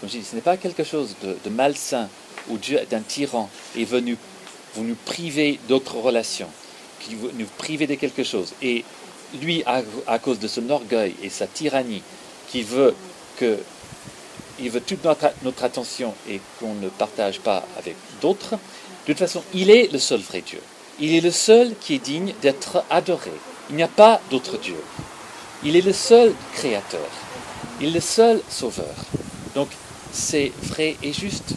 comme 0.00 0.08
je 0.10 0.18
dis, 0.18 0.24
ce 0.24 0.34
n'est 0.34 0.42
pas 0.42 0.56
quelque 0.56 0.84
chose 0.84 1.14
de, 1.22 1.50
malsain 1.50 2.08
où 2.48 2.58
Dieu 2.58 2.78
est 2.78 2.92
un 2.92 3.00
tyran 3.00 3.48
et 3.76 3.84
veut 3.84 4.00
nous, 4.00 4.16
nous 4.76 4.96
priver 5.04 5.60
d'autres 5.68 5.96
relations, 5.96 6.48
qui 7.00 7.14
nous 7.14 7.46
priver 7.58 7.86
de 7.86 7.94
quelque 7.94 8.24
chose. 8.24 8.52
Et 8.62 8.84
lui, 9.40 9.62
à, 9.64 9.82
à 10.06 10.18
cause 10.18 10.38
de 10.38 10.48
son 10.48 10.68
orgueil 10.70 11.14
et 11.22 11.28
sa 11.28 11.46
tyrannie, 11.46 12.02
qui 12.48 12.62
veut 12.62 12.94
que 13.36 13.58
il 14.60 14.70
veut 14.70 14.80
toute 14.80 15.04
notre, 15.04 15.32
notre 15.42 15.64
attention 15.64 16.14
et 16.28 16.40
qu'on 16.58 16.74
ne 16.74 16.88
partage 16.88 17.40
pas 17.40 17.66
avec 17.78 17.96
d'autres, 18.20 18.52
de 18.52 19.12
toute 19.12 19.18
façon, 19.18 19.42
il 19.54 19.70
est 19.70 19.90
le 19.92 19.98
seul 19.98 20.20
vrai 20.20 20.42
Dieu. 20.42 20.60
Il 21.00 21.14
est 21.14 21.20
le 21.20 21.30
seul 21.30 21.74
qui 21.80 21.94
est 21.94 22.04
digne 22.04 22.34
d'être 22.42 22.84
adoré. 22.90 23.32
Il 23.72 23.76
n'y 23.76 23.82
a 23.82 23.88
pas 23.88 24.20
d'autre 24.30 24.58
Dieu. 24.58 24.76
Il 25.64 25.76
est 25.76 25.80
le 25.80 25.94
seul 25.94 26.34
créateur. 26.52 27.08
Il 27.80 27.88
est 27.88 27.92
le 27.92 28.00
seul 28.00 28.42
sauveur. 28.50 28.94
Donc, 29.54 29.68
c'est 30.12 30.52
vrai 30.64 30.98
et 31.02 31.14
juste 31.14 31.54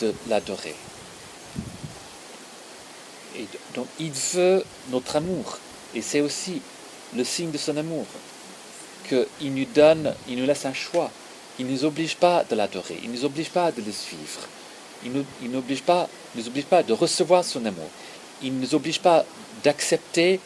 de 0.00 0.12
l'adorer. 0.28 0.74
Et 3.36 3.46
donc, 3.76 3.86
il 4.00 4.10
veut 4.10 4.64
notre 4.90 5.14
amour. 5.14 5.58
Et 5.94 6.02
c'est 6.02 6.20
aussi 6.20 6.60
le 7.16 7.22
signe 7.22 7.52
de 7.52 7.58
son 7.58 7.76
amour. 7.76 8.06
Qu'il 9.08 9.54
nous 9.54 9.64
donne, 9.72 10.12
il 10.28 10.38
nous 10.38 10.46
laisse 10.46 10.66
un 10.66 10.74
choix. 10.74 11.08
Il 11.60 11.66
ne 11.66 11.70
nous 11.70 11.84
oblige 11.84 12.16
pas 12.16 12.42
de 12.50 12.56
l'adorer. 12.56 12.98
Il 13.04 13.12
ne 13.12 13.16
nous 13.16 13.24
oblige 13.24 13.50
pas 13.50 13.70
de 13.70 13.80
le 13.80 13.92
suivre. 13.92 14.40
Il 15.04 15.12
ne 15.12 15.18
nous, 15.18 15.24
nous 15.42 15.58
oblige 15.58 15.82
pas 15.82 16.08
de 16.82 16.92
recevoir 16.92 17.44
son 17.44 17.64
amour. 17.64 17.88
Il 18.42 18.56
ne 18.56 18.60
nous 18.60 18.74
oblige 18.74 18.98
pas 18.98 19.24
d'accepter 19.62 20.40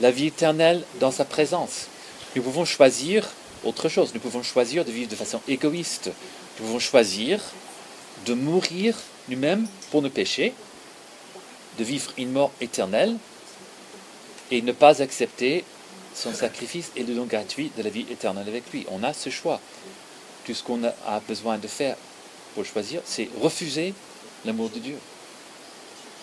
la 0.00 0.10
vie 0.10 0.26
éternelle 0.26 0.84
dans 0.98 1.10
sa 1.10 1.24
présence. 1.24 1.86
Nous 2.34 2.42
pouvons 2.42 2.64
choisir 2.64 3.28
autre 3.64 3.88
chose. 3.88 4.12
Nous 4.14 4.20
pouvons 4.20 4.42
choisir 4.42 4.84
de 4.84 4.90
vivre 4.90 5.10
de 5.10 5.16
façon 5.16 5.40
égoïste. 5.48 6.10
Nous 6.58 6.66
pouvons 6.66 6.78
choisir 6.78 7.40
de 8.26 8.34
mourir 8.34 8.96
nous-mêmes 9.28 9.66
pour 9.90 10.02
nos 10.02 10.10
péchés, 10.10 10.54
de 11.78 11.84
vivre 11.84 12.12
une 12.18 12.32
mort 12.32 12.52
éternelle 12.60 13.16
et 14.50 14.62
ne 14.62 14.72
pas 14.72 15.02
accepter 15.02 15.64
son 16.14 16.34
sacrifice 16.34 16.90
et 16.96 17.04
le 17.04 17.14
don 17.14 17.24
gratuit 17.24 17.70
de 17.76 17.82
la 17.82 17.90
vie 17.90 18.06
éternelle 18.10 18.48
avec 18.48 18.70
lui. 18.72 18.86
On 18.90 19.02
a 19.02 19.12
ce 19.12 19.30
choix. 19.30 19.60
Tout 20.44 20.54
ce 20.54 20.62
qu'on 20.62 20.82
a 20.84 21.20
besoin 21.28 21.58
de 21.58 21.68
faire 21.68 21.96
pour 22.54 22.64
choisir, 22.64 23.02
c'est 23.04 23.28
refuser 23.40 23.94
l'amour 24.44 24.70
de 24.70 24.78
Dieu. 24.78 24.98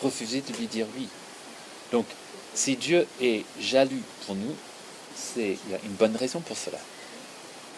Refuser 0.02 0.42
de 0.42 0.58
lui 0.58 0.68
dire 0.68 0.88
oui. 0.98 1.08
Donc, 1.92 2.06
si 2.58 2.76
Dieu 2.76 3.06
est 3.22 3.46
jaloux 3.60 4.02
pour 4.26 4.36
nous, 4.36 4.56
c'est, 5.16 5.58
il 5.66 5.72
y 5.72 5.76
a 5.76 5.80
une 5.84 5.94
bonne 5.94 6.16
raison 6.16 6.40
pour 6.40 6.58
cela. 6.58 6.80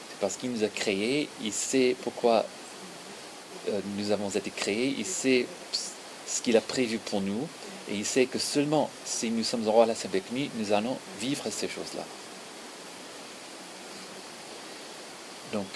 C'est 0.09 0.19
parce 0.21 0.37
qu'il 0.37 0.51
nous 0.51 0.63
a 0.63 0.69
créés, 0.69 1.27
il 1.43 1.51
sait 1.51 1.97
pourquoi 2.01 2.45
euh, 3.67 3.81
nous 3.97 4.11
avons 4.11 4.29
été 4.29 4.49
créés, 4.49 4.95
il 4.97 5.05
sait 5.05 5.45
ce 6.25 6.41
qu'il 6.41 6.55
a 6.55 6.61
prévu 6.61 6.97
pour 6.97 7.19
nous, 7.19 7.47
et 7.91 7.95
il 7.95 8.05
sait 8.05 8.25
que 8.25 8.39
seulement 8.39 8.89
si 9.03 9.29
nous 9.31 9.43
sommes 9.43 9.67
en 9.67 9.73
relation 9.73 10.07
avec 10.07 10.23
lui, 10.31 10.49
nous 10.55 10.71
allons 10.71 10.97
vivre 11.19 11.43
ces 11.51 11.67
choses-là. 11.67 12.05
Donc, 15.51 15.67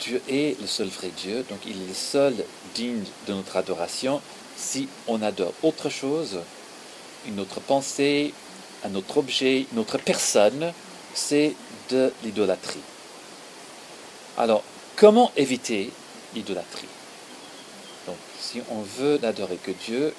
Dieu 0.00 0.22
est 0.28 0.60
le 0.60 0.68
seul 0.68 0.88
vrai 0.88 1.10
Dieu, 1.16 1.44
donc 1.48 1.58
il 1.66 1.82
est 1.82 1.88
le 1.88 1.94
seul 1.94 2.34
digne 2.76 3.02
de 3.26 3.32
notre 3.32 3.56
adoration. 3.56 4.20
Si 4.56 4.88
on 5.08 5.20
adore 5.20 5.52
autre 5.64 5.88
chose, 5.88 6.38
une 7.26 7.40
autre 7.40 7.60
pensée, 7.60 8.32
un 8.84 8.94
autre 8.94 9.18
objet, 9.18 9.66
une 9.72 9.78
autre 9.78 9.98
personne, 9.98 10.72
c'est 11.14 11.54
de 11.90 12.12
l'idolâtrie. 12.24 12.80
Alors, 14.36 14.62
comment 14.96 15.30
éviter 15.36 15.90
l'idolâtrie? 16.34 16.88
Donc, 18.06 18.16
si 18.40 18.60
on 18.70 18.82
veut 18.82 19.18
n'adorer 19.18 19.56
que 19.56 19.70
Dieu, 19.70 20.14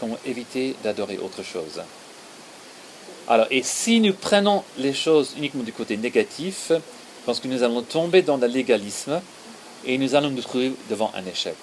comment 0.00 0.18
éviter 0.24 0.76
d'adorer 0.82 1.18
autre 1.18 1.42
chose? 1.42 1.82
Alors, 3.28 3.46
et 3.50 3.62
si 3.62 4.00
nous 4.00 4.14
prenons 4.14 4.64
les 4.78 4.94
choses 4.94 5.34
uniquement 5.36 5.62
du 5.62 5.72
côté 5.72 5.96
négatif, 5.96 6.72
parce 7.24 7.40
que 7.40 7.48
nous 7.48 7.62
allons 7.62 7.82
tomber 7.82 8.22
dans 8.22 8.36
le 8.36 8.46
légalisme 8.46 9.20
et 9.84 9.98
nous 9.98 10.14
allons 10.14 10.30
nous 10.30 10.42
trouver 10.42 10.72
devant 10.90 11.12
un 11.14 11.24
échec. 11.26 11.54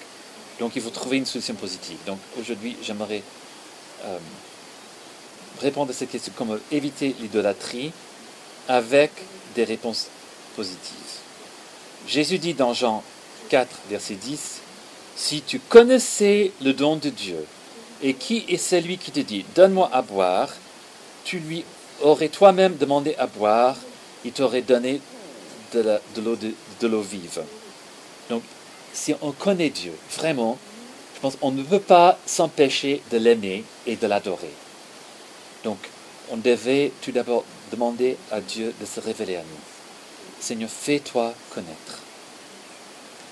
Donc 0.58 0.76
il 0.76 0.82
faut 0.82 0.90
trouver 0.90 1.18
une 1.18 1.26
solution 1.26 1.54
positive. 1.54 1.98
Donc 2.06 2.18
aujourd'hui, 2.38 2.76
j'aimerais 2.82 3.22
euh, 4.04 4.18
répondre 5.60 5.90
à 5.90 5.94
cette 5.94 6.10
question, 6.10 6.32
comment 6.36 6.56
éviter 6.72 7.14
l'idolâtrie 7.20 7.92
avec 8.68 9.10
des 9.54 9.64
réponses 9.64 10.08
positives. 10.56 10.96
Jésus 12.06 12.38
dit 12.38 12.54
dans 12.54 12.74
Jean 12.74 13.02
4, 13.50 13.68
verset 13.88 14.14
10, 14.14 14.60
Si 15.16 15.42
tu 15.42 15.58
connaissais 15.58 16.52
le 16.62 16.72
don 16.72 16.96
de 16.96 17.10
Dieu, 17.10 17.44
et 18.02 18.14
qui 18.14 18.44
est 18.48 18.56
celui 18.56 18.96
qui 18.98 19.10
te 19.10 19.20
dit, 19.20 19.44
Donne-moi 19.54 19.90
à 19.92 20.02
boire, 20.02 20.48
tu 21.24 21.38
lui 21.38 21.64
aurais 22.02 22.28
toi-même 22.28 22.76
demandé 22.76 23.14
à 23.18 23.26
boire, 23.26 23.76
il 24.24 24.32
t'aurait 24.32 24.62
donné 24.62 25.00
de 25.74 26.00
l'eau 26.20 26.36
de, 26.36 26.96
vive. 26.98 27.42
Donc, 28.28 28.42
si 28.92 29.14
on 29.22 29.32
connaît 29.32 29.70
Dieu, 29.70 29.92
vraiment, 30.16 30.58
je 31.14 31.20
pense 31.20 31.36
qu'on 31.36 31.52
ne 31.52 31.62
peut 31.62 31.80
pas 31.80 32.18
s'empêcher 32.26 33.02
de 33.12 33.18
l'aimer 33.18 33.64
et 33.86 33.96
de 33.96 34.06
l'adorer. 34.06 34.50
Donc, 35.64 35.78
on 36.30 36.36
devait 36.36 36.92
tout 37.02 37.12
d'abord 37.12 37.44
demander 37.70 38.16
à 38.30 38.40
Dieu 38.40 38.74
de 38.80 38.86
se 38.86 39.00
révéler 39.00 39.36
à 39.36 39.40
nous. 39.40 40.40
Seigneur, 40.40 40.70
fais-toi 40.70 41.34
connaître. 41.54 42.00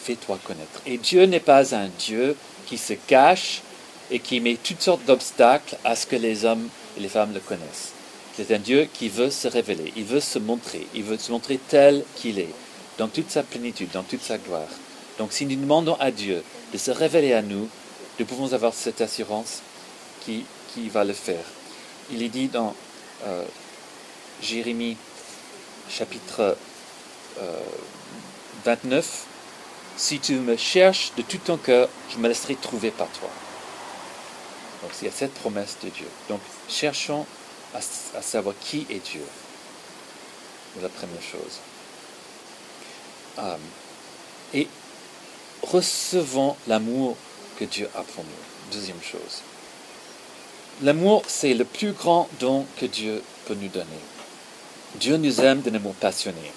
Fais-toi 0.03 0.39
connaître. 0.45 0.81
Et 0.87 0.99
Dieu 0.99 1.25
n'est 1.25 1.41
pas 1.41 1.75
un 1.75 1.89
Dieu 1.99 2.37
qui 2.67 2.79
se 2.79 2.95
cache 2.95 3.63
et 4.11 4.19
qui 4.21 4.41
met 4.41 4.57
toutes 4.63 4.83
sortes 4.83 5.05
d'obstacles 5.05 5.77
à 5.85 5.97
ce 5.97 6.07
que 6.07 6.17
les 6.17 6.45
hommes 6.45 6.69
et 6.97 7.01
les 7.01 7.09
femmes 7.09 7.35
le 7.35 7.41
connaissent. 7.41 7.93
C'est 8.37 8.55
un 8.55 8.59
Dieu 8.59 8.89
qui 8.93 9.09
veut 9.09 9.31
se 9.31 9.49
révéler, 9.49 9.93
il 9.97 10.05
veut 10.05 10.21
se 10.21 10.39
montrer, 10.39 10.87
il 10.95 11.03
veut 11.03 11.19
se 11.19 11.33
montrer 11.33 11.59
tel 11.59 12.05
qu'il 12.15 12.39
est, 12.39 12.55
dans 12.97 13.09
toute 13.09 13.31
sa 13.31 13.43
plénitude, 13.43 13.91
dans 13.93 14.05
toute 14.05 14.23
sa 14.23 14.39
gloire. 14.39 14.69
Donc 15.19 15.33
si 15.33 15.45
nous 15.45 15.57
demandons 15.57 15.97
à 15.99 16.11
Dieu 16.11 16.45
de 16.73 16.79
se 16.79 16.93
révéler 16.93 17.33
à 17.33 17.43
nous, 17.43 17.69
nous 18.19 18.27
pouvons 18.27 18.53
avoir 18.53 18.75
cette 18.75 19.01
assurance 19.01 19.63
qui, 20.25 20.45
va 20.91 21.03
le 21.03 21.13
faire. 21.13 21.43
Il 22.11 22.23
est 22.23 22.29
dit 22.29 22.49
dans 22.49 22.75
euh, 23.25 23.45
Jérémie 24.43 24.97
chapitre 25.91 26.57
euh, 27.41 27.61
29, 28.65 29.27
Si 29.97 30.21
tu 30.21 30.35
me 30.35 30.57
cherches 30.57 31.13
de 31.17 31.23
tout 31.23 31.39
ton 31.39 31.57
cœur, 31.57 31.89
je 32.11 32.19
me 32.19 32.29
laisserai 32.29 32.55
trouver 32.55 32.91
par 32.91 33.09
toi. 33.09 33.31
Donc 34.83 34.93
il 35.01 35.07
y 35.07 35.09
a 35.09 35.13
cette 35.13 35.35
promesse 35.35 35.77
de 35.83 35.89
Dieu. 35.89 36.09
Donc 36.29 36.41
cherchons 36.69 37.27
à, 37.75 37.81
savoir 38.23 38.55
qui 38.61 38.87
est 38.91 39.05
Dieu. 39.05 39.25
C'est 40.75 40.83
la 40.83 40.89
première 40.89 41.23
chose. 41.23 41.59
Um, 43.39 43.61
et 44.55 44.69
recevons 45.63 46.57
l'amour 46.67 47.17
que 47.59 47.65
Dieu 47.65 47.89
a 47.95 48.03
pour 48.03 48.25
nous. 48.25 48.73
Deuxième 48.73 49.03
chose. 49.03 49.43
L'amour, 50.81 51.25
c'est 51.27 51.55
le 51.55 51.65
plus 51.65 51.91
grand 51.91 52.29
don 52.39 52.65
que 52.77 52.87
Dieu 52.87 53.21
peut 53.47 53.57
nous 53.61 53.69
donner. 53.69 53.87
Dieu 55.01 55.17
nous 55.17 55.41
aime 55.41 55.61
d'un 55.61 55.75
amour 55.75 55.95
passionné. 55.95 56.53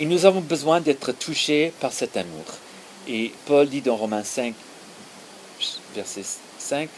Et 0.00 0.04
nous 0.04 0.26
avons 0.26 0.40
besoin 0.40 0.80
d'être 0.80 1.12
touchés 1.12 1.72
par 1.78 1.92
cet 1.92 2.16
amour. 2.16 2.44
Et 3.06 3.30
Paul 3.46 3.68
dit 3.68 3.82
dans 3.82 3.94
Romains 3.94 4.24
5, 4.24 4.52
verset 5.94 6.24
5, 6.58 6.88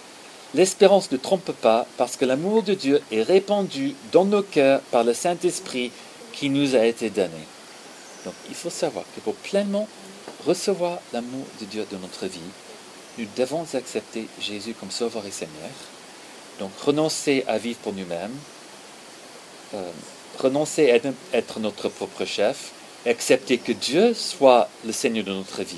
L'espérance 0.55 1.13
ne 1.13 1.19
trompe 1.19 1.53
pas 1.53 1.87
parce 1.99 2.17
que 2.17 2.25
l'amour 2.25 2.63
de 2.63 2.73
Dieu 2.73 3.03
est 3.13 3.23
répandu 3.23 3.95
dans 4.13 4.25
nos 4.25 4.43
cœurs 4.43 4.81
par 4.91 5.05
le 5.05 5.13
Saint-Esprit 5.13 5.93
qui 6.33 6.49
nous 6.49 6.75
a 6.75 6.87
été 6.87 7.11
donné. 7.11 7.45
Donc 8.25 8.35
il 8.49 8.55
faut 8.55 8.71
savoir 8.71 9.05
que 9.15 9.21
pour 9.21 9.35
pleinement 9.35 9.87
recevoir 10.47 11.01
l'amour 11.13 11.45
de 11.61 11.67
Dieu 11.67 11.87
dans 11.93 11.99
notre 11.99 12.27
vie, 12.27 12.41
nous 13.19 13.27
devons 13.37 13.67
accepter 13.75 14.27
Jésus 14.41 14.73
comme 14.73 14.91
Sauveur 14.91 15.27
et 15.27 15.31
Seigneur. 15.31 15.71
Donc 16.59 16.71
renoncer 16.85 17.45
à 17.47 17.59
vivre 17.59 17.79
pour 17.79 17.93
nous-mêmes, 17.93 18.37
euh, 19.75 19.91
renoncer 20.39 20.91
à 20.91 21.37
être, 21.37 21.61
notre 21.61 21.89
propre 21.89 22.25
chef, 22.25 22.73
accepter 23.07 23.59
que 23.59 23.73
Dieu 23.73 24.15
soit 24.15 24.69
le 24.85 24.93
Seigneur 24.93 25.25
de 25.25 25.33
notre 25.33 25.63
vie, 25.63 25.77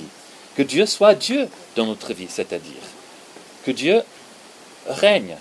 que 0.56 0.62
Dieu 0.62 0.86
soit 0.86 1.14
Dieu 1.14 1.48
dans 1.76 1.86
notre 1.86 2.14
vie, 2.14 2.28
c'est-à-dire 2.28 2.82
que 3.64 3.70
Dieu 3.70 4.02
règne 4.88 5.36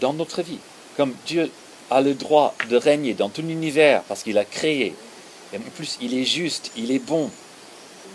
dans 0.00 0.12
notre 0.12 0.42
vie, 0.42 0.58
comme 0.96 1.14
Dieu 1.26 1.50
a 1.90 2.00
le 2.00 2.14
droit 2.14 2.54
de 2.68 2.76
régner 2.76 3.14
dans 3.14 3.28
tout 3.28 3.42
l'univers 3.42 4.02
parce 4.02 4.22
qu'il 4.22 4.38
a 4.38 4.44
créé. 4.44 4.94
Et 5.52 5.58
en 5.58 5.60
plus, 5.76 5.96
il 6.00 6.18
est 6.18 6.24
juste, 6.24 6.72
il 6.76 6.90
est 6.90 6.98
bon. 6.98 7.30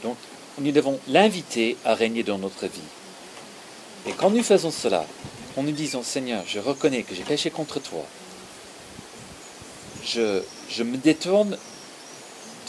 Donc, 0.03 0.17
nous 0.59 0.71
devons 0.71 0.99
l'inviter 1.07 1.77
à 1.85 1.95
régner 1.95 2.23
dans 2.23 2.37
notre 2.37 2.65
vie. 2.65 2.81
Et 4.07 4.11
quand 4.11 4.29
nous 4.29 4.43
faisons 4.43 4.71
cela, 4.71 5.05
en 5.58 5.63
nous 5.63 5.72
disant 5.72 6.03
Seigneur, 6.03 6.43
je 6.48 6.60
reconnais 6.60 7.03
que 7.03 7.15
j'ai 7.15 7.24
péché 7.24 7.50
contre 7.50 7.79
toi, 7.79 8.05
je, 10.03 10.84
me 10.84 10.98
détourne 10.98 11.58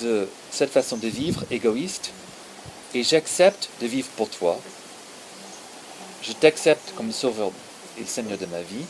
de 0.01 0.29
cette 0.51 0.71
façon 0.71 0.97
de 0.97 1.09
vivre 1.09 1.45
égoïste 1.51 2.11
et 2.95 3.03
j'accepte 3.03 3.69
de 3.81 3.87
vivre 3.87 4.09
pour 4.17 4.29
toi. 4.29 4.61
Je 6.23 6.33
t'accepte 6.33 6.95
comme 6.95 7.13
sauveur 7.13 7.51
et 8.01 8.05
Seigneur 8.05 8.39
de 8.39 8.47
ma 8.47 8.63
vie 8.63 8.85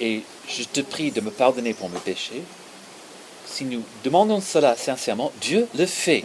et 0.00 0.22
je 0.48 0.62
te 0.64 0.80
prie 0.80 1.10
de 1.10 1.20
me 1.20 1.30
pardonner 1.30 1.74
pour 1.74 1.88
mes 1.88 1.98
péchés. 2.00 2.42
Si 3.46 3.64
nous 3.64 3.82
demandons 4.04 4.40
cela 4.40 4.76
sincèrement, 4.76 5.32
Dieu 5.40 5.68
le 5.76 5.86
fait. 5.86 6.24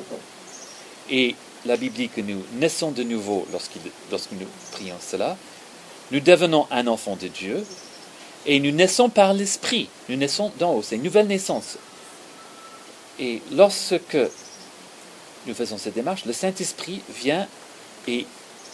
Et 1.10 1.36
la 1.65 1.77
Bible 1.77 1.96
dit 1.96 2.10
que 2.10 2.22
nous 2.22 2.43
naissons 2.53 2.91
de 2.91 3.03
nouveau 3.03 3.48
lorsque 3.51 4.31
nous 4.31 4.48
prions 4.72 4.98
cela. 5.00 5.38
Nous 6.12 6.20
devenons 6.20 6.68
un 6.72 6.88
enfant 6.88 7.15
de 7.15 7.27
Dieu 7.27 7.65
et 8.46 8.60
nous 8.60 8.72
naissons 8.72 9.10
par 9.10 9.34
l'Esprit. 9.34 9.89
Nous 10.10 10.18
naissons 10.18 10.51
d'en 10.60 10.74
haut. 10.74 10.82
C'est 10.82 10.96
une 10.96 11.03
nouvelle 11.03 11.27
naissance. 11.27 11.77
Et 13.20 13.41
lorsque 13.51 14.18
nous 15.48 15.53
faisons 15.53 15.77
cette 15.77 15.94
démarche, 15.94 16.25
le 16.25 16.34
Saint-Esprit 16.34 17.01
vient 17.22 17.48
et 18.08 18.25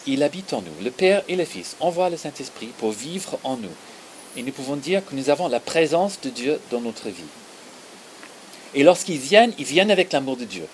il 0.08 0.24
habite 0.24 0.54
en 0.54 0.62
nous. 0.62 0.84
Le 0.84 0.92
Père 0.92 1.24
et 1.28 1.36
le 1.36 1.46
Fils 1.46 1.76
envoient 1.80 2.10
le 2.10 2.18
Saint-Esprit 2.18 2.70
pour 2.78 2.92
vivre 2.92 3.40
en 3.44 3.58
nous. 3.58 3.70
Et 4.36 4.44
nous 4.44 4.52
pouvons 4.52 4.76
dire 4.76 5.06
que 5.06 5.16
nous 5.16 5.30
avons 5.30 5.48
la 5.48 5.60
présence 5.60 6.20
de 6.22 6.30
Dieu 6.30 6.60
dans 6.72 6.82
notre 6.82 7.10
vie. 7.10 7.24
Et 8.74 8.84
lorsqu'ils 8.84 9.18
viennent, 9.18 9.54
ils 9.58 9.66
viennent 9.66 9.92
avec 9.92 10.12
l'amour 10.12 10.38
de 10.38 10.46
Dieu. 10.46 10.66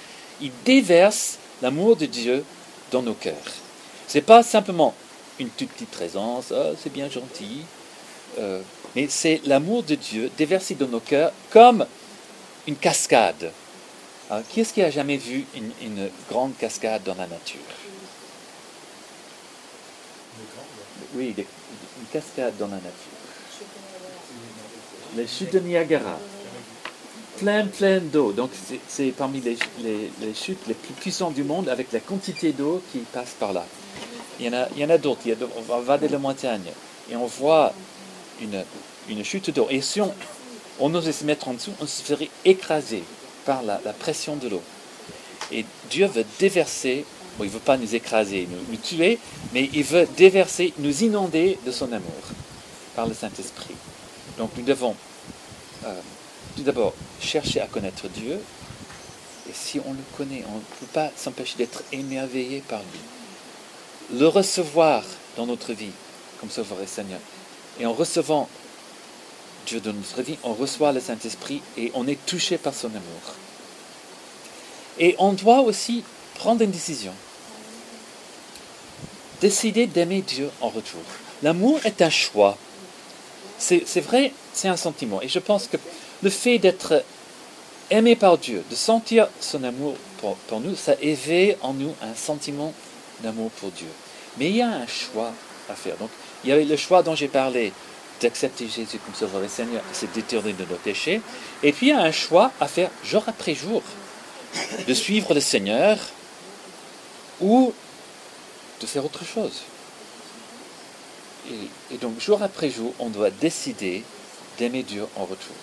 Ils 0.42 0.52
déversent 0.66 1.38
l'amour 1.62 1.96
de 1.96 2.06
Dieu 2.06 2.44
dans 2.92 3.02
nos 3.02 3.14
cœurs. 3.14 3.34
Ce 4.08 4.18
n'est 4.18 4.24
pas 4.24 4.44
simplement 4.44 4.94
une 5.40 5.50
toute 5.50 5.70
petite 5.70 5.92
présence, 5.92 6.52
ah, 6.52 6.72
c'est 6.82 6.92
bien 6.92 7.10
gentil, 7.10 7.62
euh, 8.40 8.62
mais 8.96 9.08
c'est 9.10 9.42
l'amour 9.46 9.84
de 9.84 9.96
Dieu 9.96 10.32
déversé 10.38 10.76
dans 10.76 10.88
nos 10.88 11.00
cœurs 11.00 11.32
comme 11.50 11.86
une 12.68 12.76
cascade. 12.76 13.52
Ah, 14.30 14.42
qui 14.50 14.62
est-ce 14.62 14.74
qui 14.74 14.82
a 14.82 14.90
jamais 14.90 15.18
vu 15.18 15.46
une, 15.56 15.72
une 15.82 16.10
grande 16.30 16.58
cascade 16.58 17.04
dans 17.04 17.16
la 17.16 17.28
nature? 17.28 17.60
Oui, 21.16 21.34
une 21.38 22.08
cascade 22.12 22.58
dans 22.58 22.68
la 22.68 22.76
nature 22.76 23.14
les 25.16 25.28
chutes 25.28 25.54
de 25.54 25.60
Niagara. 25.60 26.18
Plein, 27.38 27.66
plein 27.66 28.00
d'eau. 28.00 28.32
Donc, 28.32 28.52
c'est 28.88 29.12
parmi 29.12 29.42
les, 29.42 29.58
chutes 30.34 30.66
les 30.68 30.74
plus 30.74 30.94
puissantes 30.94 31.34
du 31.34 31.44
monde 31.44 31.70
avec 31.70 31.92
la 31.92 32.00
quantité 32.00 32.52
d'eau 32.52 32.82
qui 32.92 33.00
passe 33.00 33.36
par 33.40 33.54
là. 33.54 33.66
Il 34.40 34.46
y 34.46 34.50
en 34.50 34.54
a, 34.54 34.68
il 34.76 34.80
y 34.80 34.86
en 34.86 34.90
a 34.90 34.98
d'autres. 34.98 35.22
On 35.58 35.62
va 35.62 35.78
regarder 35.78 36.08
la 36.08 36.18
montagne 36.18 36.72
et 37.12 37.16
on 37.16 37.26
voit 37.26 37.74
une, 38.42 39.24
chute 39.24 39.50
d'eau. 39.50 39.68
Et 39.70 39.82
si 39.82 40.02
on, 40.02 40.14
on 40.80 40.94
osait 40.96 41.12
se 41.12 41.24
mettre 41.24 41.48
en 41.48 41.54
dessous, 41.54 41.72
on 41.82 41.88
se 41.88 42.02
ferait 42.02 42.30
écraser 42.46 43.04
par 43.46 43.64
la, 43.64 43.78
pression 43.94 44.36
de 44.36 44.50
l'eau. 44.50 44.62
Et 45.52 45.66
Dieu 45.90 46.08
veut 46.08 46.26
déverser, 46.40 47.06
il 47.40 47.46
ne 47.46 47.50
veut 47.50 47.60
pas 47.60 47.78
nous 47.78 47.96
écraser, 47.96 48.48
nous, 48.50 48.58
nous 48.70 48.78
tuer, 48.78 49.20
mais 49.54 49.70
il 49.74 49.84
veut 49.84 50.08
déverser, 50.18 50.74
nous 50.80 51.04
inonder 51.04 51.60
de 51.66 51.72
son 51.72 51.92
amour 51.92 52.24
par 52.96 53.08
le 53.08 53.14
Saint-Esprit. 53.14 53.76
Donc 54.38 54.52
nous 54.58 54.64
devons 54.64 54.96
euh, 55.86 55.94
tout 56.56 56.64
d'abord 56.64 56.94
chercher 57.20 57.62
à 57.62 57.68
connaître 57.68 58.08
Dieu. 58.08 58.40
Et 59.50 59.54
si 59.54 59.80
on 59.86 59.92
le 59.92 60.00
connaît, 60.18 60.44
on 60.48 60.56
ne 60.56 60.80
peut 60.80 60.92
pas 60.94 61.12
s'empêcher 61.16 61.58
d'être 61.58 61.84
émerveillé 61.92 62.64
par 62.68 62.80
lui. 62.80 63.00
Le 64.14 64.28
recevoir 64.28 65.04
dans 65.38 65.46
notre 65.46 65.74
vie 65.74 65.92
comme 66.40 66.50
Sauveur 66.50 66.82
et 66.82 66.88
Seigneur. 66.88 67.20
Et 67.80 67.86
en 67.86 67.94
recevant 67.94 68.48
Dieu 69.66 69.80
dans 69.80 69.94
notre 69.94 70.22
vie, 70.22 70.38
on 70.44 70.54
reçoit 70.54 70.92
le 70.92 71.00
Saint-Esprit 71.00 71.62
et 71.78 71.92
on 71.96 72.08
est 72.08 72.24
touché 72.26 72.58
par 72.58 72.74
son 72.74 72.88
amour. 72.88 73.36
Et 75.00 75.16
on 75.18 75.34
doit 75.34 75.62
aussi 75.62 76.04
prendre 76.36 76.62
une 76.62 76.72
décision. 76.72 77.14
Décider 79.42 79.88
d'aimer 79.88 80.22
Dieu 80.22 80.50
en 80.62 80.70
retour. 80.70 81.02
L'amour 81.42 81.80
est 81.86 82.02
un 82.02 82.10
choix 82.10 82.58
c'est 83.64 84.02
vrai, 84.02 84.32
c'est 84.54 84.68
un 84.68 84.78
sentiment. 84.78 85.22
Et 85.22 85.28
je 85.28 85.40
pense 85.40 85.68
que 85.68 85.78
le 86.22 86.30
fait 86.30 86.60
d'être 86.60 87.04
aimé 87.90 88.16
par 88.16 88.38
Dieu, 88.38 88.64
de 88.70 88.76
sentir 88.76 89.28
son 89.40 89.64
amour 89.64 89.96
pour, 90.20 90.60
nous, 90.60 90.76
ça 90.76 90.96
éveille 91.02 91.58
en 91.62 91.74
nous 91.74 91.94
un 92.02 92.16
sentiment 92.16 92.74
d'amour 93.22 93.52
pour 93.52 93.72
Dieu. 93.72 93.88
Mais 94.38 94.50
il 94.50 94.58
y 94.58 94.62
a 94.62 94.70
un 94.70 94.88
choix 94.88 95.32
à 95.70 95.76
faire. 95.76 95.98
Donc, 95.98 96.10
il 96.44 96.50
y 96.50 96.54
avait 96.54 96.66
le 96.66 96.76
choix 96.76 97.04
dont 97.04 97.16
j'ai 97.16 97.28
parlé, 97.28 97.72
d'accepter 98.22 98.68
Jésus 98.68 99.00
comme 99.06 99.16
Sauveur 99.16 99.44
et 99.44 99.48
Seigneur, 99.48 99.82
c'est 99.92 100.12
détourner 100.14 100.54
de 100.54 100.66
nos 100.66 100.76
péchés. 100.76 101.22
Et 101.62 101.72
puis, 101.72 101.88
il 101.88 101.90
y 101.90 101.94
a 101.94 102.02
un 102.02 102.12
choix 102.12 102.52
à 102.60 102.68
faire 102.68 102.90
jour 103.04 103.24
après 103.28 103.56
jour, 103.56 103.82
de 104.88 104.94
suivre 104.94 105.34
le 105.34 105.40
Seigneur 105.40 105.98
ou 107.42 107.74
de 108.82 108.86
faire 108.86 109.06
autre 109.06 109.26
chose. 109.26 109.62
Et, 111.92 111.98
donc, 111.98 112.20
jour 112.20 112.42
après 112.42 112.70
jour, 112.70 112.94
on 113.00 113.10
doit 113.10 113.30
décider 113.30 114.04
d'aimer 114.58 114.84
Dieu 114.84 115.06
en 115.16 115.26
retour. 115.26 115.56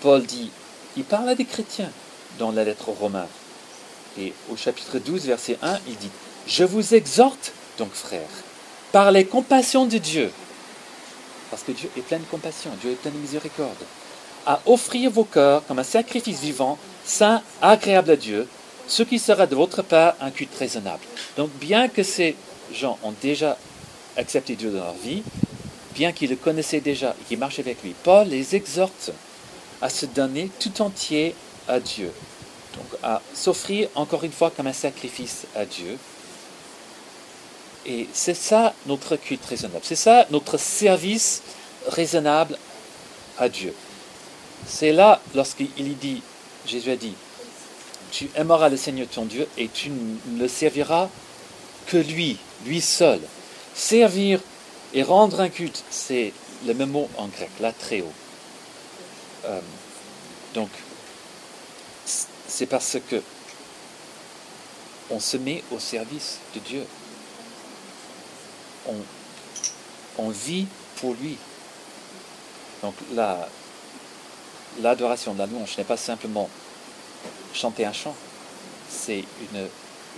Paul 0.00 0.24
dit, 0.24 0.50
il 0.96 1.04
parle 1.04 1.28
à 1.28 1.34
des 1.34 1.44
chrétiens 1.44 1.90
dans 2.38 2.50
la 2.50 2.64
lettre 2.64 2.88
aux 2.88 2.94
Romains. 2.94 3.28
Et 4.18 4.32
au 4.50 4.56
chapitre 4.56 4.98
12, 4.98 5.26
verset 5.26 5.58
1, 5.62 5.78
il 5.86 5.96
dit, 5.96 6.10
Je 6.46 6.64
vous 6.64 6.94
exhorte, 6.94 7.52
donc 7.78 7.92
frères, 7.92 8.20
par 8.92 9.12
les 9.12 9.24
compassions 9.24 9.86
de 9.86 9.98
Dieu, 9.98 10.30
parce 11.50 11.62
que 11.62 11.72
Dieu 11.72 11.90
est 11.96 12.02
plein 12.02 12.18
de 12.18 12.24
compassion, 12.24 12.70
Dieu 12.80 12.92
est 12.92 12.94
plein 12.96 13.10
de 13.10 13.16
miséricorde, 13.16 13.84
à 14.46 14.60
offrir 14.66 15.10
vos 15.10 15.24
cœurs 15.24 15.62
comme 15.66 15.78
un 15.78 15.84
sacrifice 15.84 16.40
vivant, 16.40 16.78
saint, 17.04 17.42
agréable 17.60 18.10
à 18.10 18.16
Dieu, 18.16 18.48
ce 18.86 19.02
qui 19.02 19.18
sera 19.18 19.46
de 19.46 19.54
votre 19.54 19.82
part 19.82 20.14
un 20.20 20.30
culte 20.30 20.56
raisonnable. 20.58 21.02
Donc 21.36 21.50
bien 21.60 21.88
que 21.88 22.02
c'est 22.02 22.34
gens 22.72 22.98
ont 23.02 23.14
déjà 23.20 23.56
accepté 24.16 24.56
Dieu 24.56 24.70
dans 24.70 24.84
leur 24.84 24.94
vie, 24.94 25.22
bien 25.94 26.12
qu'ils 26.12 26.30
le 26.30 26.36
connaissaient 26.36 26.80
déjà 26.80 27.14
et 27.20 27.24
qu'ils 27.24 27.38
marchaient 27.38 27.62
avec 27.62 27.82
lui. 27.82 27.94
Paul 28.02 28.28
les 28.28 28.54
exhorte 28.54 29.10
à 29.82 29.88
se 29.88 30.06
donner 30.06 30.50
tout 30.58 30.82
entier 30.82 31.34
à 31.68 31.80
Dieu, 31.80 32.12
donc 32.74 32.86
à 33.02 33.20
s'offrir 33.34 33.88
encore 33.94 34.24
une 34.24 34.32
fois 34.32 34.50
comme 34.50 34.66
un 34.66 34.72
sacrifice 34.72 35.46
à 35.54 35.64
Dieu. 35.64 35.98
Et 37.86 38.08
c'est 38.12 38.34
ça 38.34 38.74
notre 38.86 39.16
culte 39.16 39.44
raisonnable, 39.46 39.80
c'est 39.82 39.96
ça 39.96 40.26
notre 40.30 40.58
service 40.58 41.42
raisonnable 41.88 42.58
à 43.38 43.48
Dieu. 43.48 43.74
C'est 44.66 44.92
là, 44.92 45.20
lorsqu'il 45.34 45.96
dit, 45.96 46.22
Jésus 46.66 46.90
a 46.90 46.96
dit, 46.96 47.14
tu 48.10 48.28
aimeras 48.34 48.68
le 48.68 48.76
Seigneur 48.76 49.08
ton 49.08 49.24
Dieu 49.24 49.48
et 49.56 49.68
tu 49.68 49.90
ne 49.90 50.40
le 50.40 50.48
serviras 50.48 51.08
que 51.86 51.96
lui, 51.96 52.36
lui 52.66 52.80
seul. 52.80 53.20
Servir 53.74 54.40
et 54.92 55.02
rendre 55.02 55.40
un 55.40 55.48
culte, 55.48 55.82
c'est 55.90 56.32
le 56.66 56.74
même 56.74 56.90
mot 56.90 57.08
en 57.16 57.28
grec, 57.28 57.50
latréo. 57.60 58.06
Euh, 59.46 59.60
donc, 60.54 60.68
c'est 62.60 62.66
parce 62.66 62.98
que 63.08 63.22
on 65.08 65.18
se 65.18 65.38
met 65.38 65.64
au 65.72 65.78
service 65.78 66.40
de 66.54 66.60
Dieu. 66.60 66.84
On, 70.18 70.28
vit 70.28 70.66
pour 70.96 71.14
lui. 71.14 71.38
Donc 72.82 72.92
la, 73.14 73.48
l'adoration, 74.82 75.34
la 75.38 75.46
louange 75.46 75.78
n'est 75.78 75.84
pas 75.84 75.96
simplement 75.96 76.50
chanter 77.54 77.86
un 77.86 77.94
chant, 77.94 78.14
c'est 78.90 79.24
une, 79.40 79.66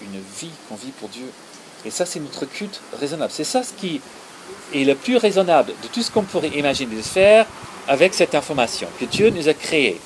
une 0.02 0.20
vie 0.40 0.50
qu'on 0.68 0.74
vit 0.74 0.90
pour 0.98 1.10
Dieu. 1.10 1.30
Et 1.84 1.92
ça, 1.92 2.04
c'est 2.04 2.18
notre 2.18 2.46
culte 2.46 2.80
raisonnable. 2.98 3.30
C'est 3.32 3.44
ça 3.44 3.62
ce 3.62 3.72
qui 3.72 4.00
est 4.74 4.82
le 4.82 4.96
plus 4.96 5.16
raisonnable 5.16 5.74
de 5.80 5.86
tout 5.86 6.02
ce 6.02 6.10
qu'on 6.10 6.24
pourrait 6.24 6.48
imaginer 6.48 6.96
de 6.96 7.02
faire 7.02 7.46
avec 7.86 8.14
cette 8.14 8.34
information, 8.34 8.88
que 8.98 9.04
Dieu 9.04 9.30
nous 9.30 9.48
a 9.48 9.54
créés, 9.54 10.00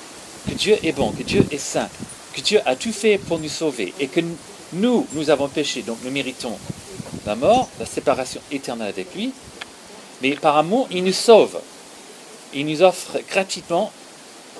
que 0.47 0.53
Dieu 0.53 0.77
est 0.83 0.91
bon, 0.91 1.11
que 1.13 1.23
Dieu 1.23 1.43
est 1.49 1.57
saint, 1.57 1.89
que 2.37 2.41
Dieu 2.41 2.61
a 2.67 2.75
tout 2.75 2.93
fait 2.93 3.17
pour 3.17 3.39
nous 3.39 3.49
sauver 3.49 3.95
et 3.99 4.07
que 4.07 4.19
nous, 4.73 5.07
nous 5.13 5.29
avons 5.31 5.47
péché, 5.47 5.81
donc 5.81 5.97
nous 6.03 6.11
méritons 6.11 6.55
la 7.25 7.35
mort, 7.35 7.67
la 7.79 7.87
séparation 7.87 8.39
éternelle 8.51 8.89
avec 8.89 9.15
lui, 9.15 9.33
mais 10.21 10.35
par 10.35 10.55
amour, 10.55 10.87
il 10.91 11.03
nous 11.03 11.13
sauve. 11.13 11.59
Il 12.53 12.67
nous 12.67 12.83
offre 12.83 13.19
gratuitement 13.27 13.91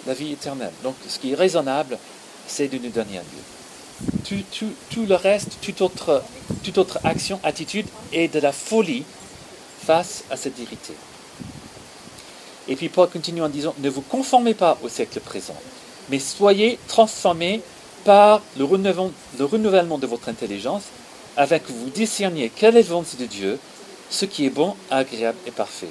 la 0.08 0.16
vie 0.16 0.34
éternelle. 0.34 0.72
Donc 0.84 0.96
ce 1.08 1.20
qui 1.20 1.34
est 1.34 1.36
raisonnable, 1.36 2.00
c'est 2.48 2.68
de 2.68 2.80
nous 2.80 2.90
donner 2.90 3.20
à 3.20 3.24
Dieu. 4.26 4.44
Tout, 4.90 5.06
le 5.06 5.16
reste, 5.16 5.60
toute 5.62 5.82
autre, 5.82 6.24
toute 6.64 6.80
autre 6.80 7.00
action, 7.04 7.40
attitude 7.44 7.86
est 8.12 8.34
de 8.34 8.40
la 8.40 8.54
folie 8.54 9.04
face 9.86 10.24
à 10.32 10.36
cette 10.36 10.58
vérité. 10.58 10.94
Et 12.68 12.76
puis 12.76 12.90
Paul 12.90 13.08
continue 13.08 13.44
en 13.44 13.50
disant, 13.50 13.76
ne 13.78 13.90
vous 13.90 14.02
conformez 14.02 14.56
pas 14.56 14.78
au 14.84 14.90
siècle 14.90 15.20
présent, 15.20 15.56
mais 16.10 16.20
soyez 16.20 16.80
transformés 16.88 17.62
par 18.06 18.42
le 18.58 18.64
renouvellement, 18.64 19.98
de 19.98 20.08
votre 20.08 20.30
intelligence, 20.30 20.84
afin 21.36 21.60
que 21.60 21.72
vous 21.72 21.90
discerniez 21.90 22.50
quelle 22.50 22.78
est 22.78 22.90
la 22.90 22.98
de 23.20 23.26
Dieu, 23.26 23.60
ce 24.10 24.26
qui 24.26 24.46
est 24.46 24.50
bon, 24.50 24.76
agréable 24.90 25.38
et 25.46 25.52
parfait. 25.52 25.90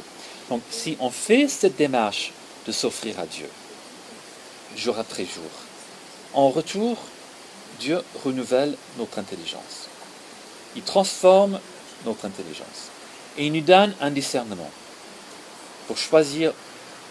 Donc 0.49 0.63
si 0.71 0.97
on 1.01 1.11
fait 1.11 1.49
cette 1.49 1.77
démarche 1.77 2.33
de 2.67 2.73
s'offrir 2.73 3.19
à 3.21 3.27
Dieu, 3.27 3.49
jour 4.77 4.99
après 4.99 5.25
jour, 5.25 5.51
en 6.33 6.51
retour, 6.51 6.97
Dieu 7.81 8.01
renouvelle 8.25 8.77
notre 8.99 9.19
intelligence. 9.19 9.89
Il 10.75 10.83
transforme 10.83 11.61
notre 12.05 12.25
intelligence. 12.25 12.91
Et 13.37 13.47
il 13.47 13.53
nous 13.53 13.61
donne 13.61 13.95
un 14.01 14.11
discernement 14.11 14.71
pour 15.87 15.99
choisir 15.99 16.53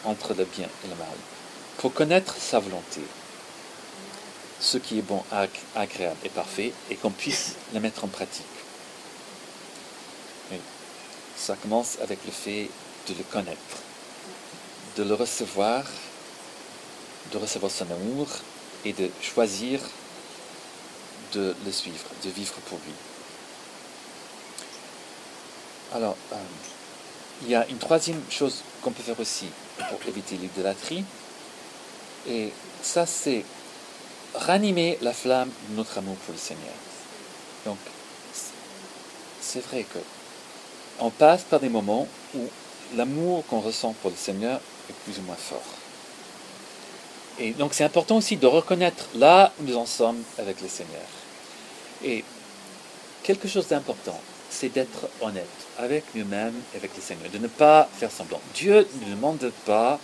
entre 0.03 0.33
le 0.33 0.45
bien 0.45 0.67
et 0.83 0.87
le 0.87 0.95
mal, 0.95 1.07
pour 1.85 1.93
connaître 1.93 2.35
sa 2.39 2.57
volonté, 2.57 3.01
ce 4.59 4.79
qui 4.79 4.97
est 4.97 5.03
bon, 5.03 5.23
agréable 5.75 6.17
et 6.23 6.29
parfait, 6.29 6.73
et 6.89 6.95
qu'on 6.95 7.11
puisse 7.11 7.57
le 7.75 7.79
mettre 7.79 8.03
en 8.05 8.07
pratique. 8.07 8.43
ça 11.37 11.55
commence 11.55 11.99
avec 12.01 12.17
le 12.25 12.31
fait 12.31 12.71
de 13.07 13.13
le 13.13 13.23
connaître, 13.31 13.77
de 14.97 15.03
le 15.03 15.13
recevoir, 15.13 15.83
de 17.31 17.37
recevoir 17.37 17.71
son 17.71 17.85
amour 17.91 18.29
et 18.83 18.93
de 18.93 19.07
choisir 19.21 19.79
de 21.33 21.55
le 21.63 21.71
suivre, 21.71 22.07
de 22.23 22.31
vivre 22.31 22.55
pour 22.67 22.79
lui. 22.79 22.93
Alors, 25.93 26.17
euh, 26.33 26.37
il 27.43 27.49
y 27.51 27.53
a 27.53 27.67
une 27.67 27.77
troisième 27.77 28.23
chose 28.31 28.63
qu'on 28.81 28.91
peut 28.91 29.03
faire 29.03 29.19
aussi 29.19 29.49
pour 29.91 29.99
éviter 30.07 30.35
l'idolâtrie, 30.37 31.05
et 32.29 32.51
ça 32.81 33.05
c'est 33.05 33.43
ranimer 34.33 34.97
la 35.01 35.13
flamme 35.13 35.49
de 35.69 35.75
notre 35.75 35.97
amour 35.97 36.15
pour 36.17 36.33
le 36.33 36.39
Seigneur. 36.39 36.73
Donc, 37.65 37.77
c'est 39.41 39.63
vrai 39.65 39.83
que 39.83 39.99
on 40.99 41.09
passe 41.09 41.43
par 41.43 41.59
des 41.59 41.69
moments 41.69 42.07
où 42.35 42.39
l'amour 42.95 43.45
qu'on 43.47 43.59
ressent 43.59 43.93
pour 44.01 44.11
le 44.11 44.15
Seigneur 44.15 44.59
est 44.89 44.93
plus 45.03 45.19
ou 45.19 45.23
moins 45.23 45.35
fort. 45.35 45.61
Et 47.37 47.51
donc 47.51 47.73
c'est 47.73 47.83
important 47.83 48.17
aussi 48.17 48.37
de 48.37 48.47
reconnaître 48.47 49.05
là 49.15 49.51
où 49.59 49.63
nous 49.63 49.75
en 49.75 49.85
sommes 49.85 50.21
avec 50.37 50.61
le 50.61 50.69
Seigneur. 50.69 51.03
Et 52.03 52.23
quelque 53.23 53.47
chose 53.47 53.67
d'important, 53.67 54.19
c'est 54.49 54.69
d'être 54.69 55.09
honnête 55.21 55.45
avec 55.77 56.03
nous-mêmes, 56.15 56.55
avec 56.75 56.91
le 56.95 57.01
Seigneur, 57.01 57.29
de 57.29 57.37
ne 57.37 57.47
pas 57.47 57.89
faire 57.97 58.11
semblant. 58.11 58.39
Dieu 58.53 58.87
ne 59.01 59.15
demande 59.15 59.51
pas 59.65 59.99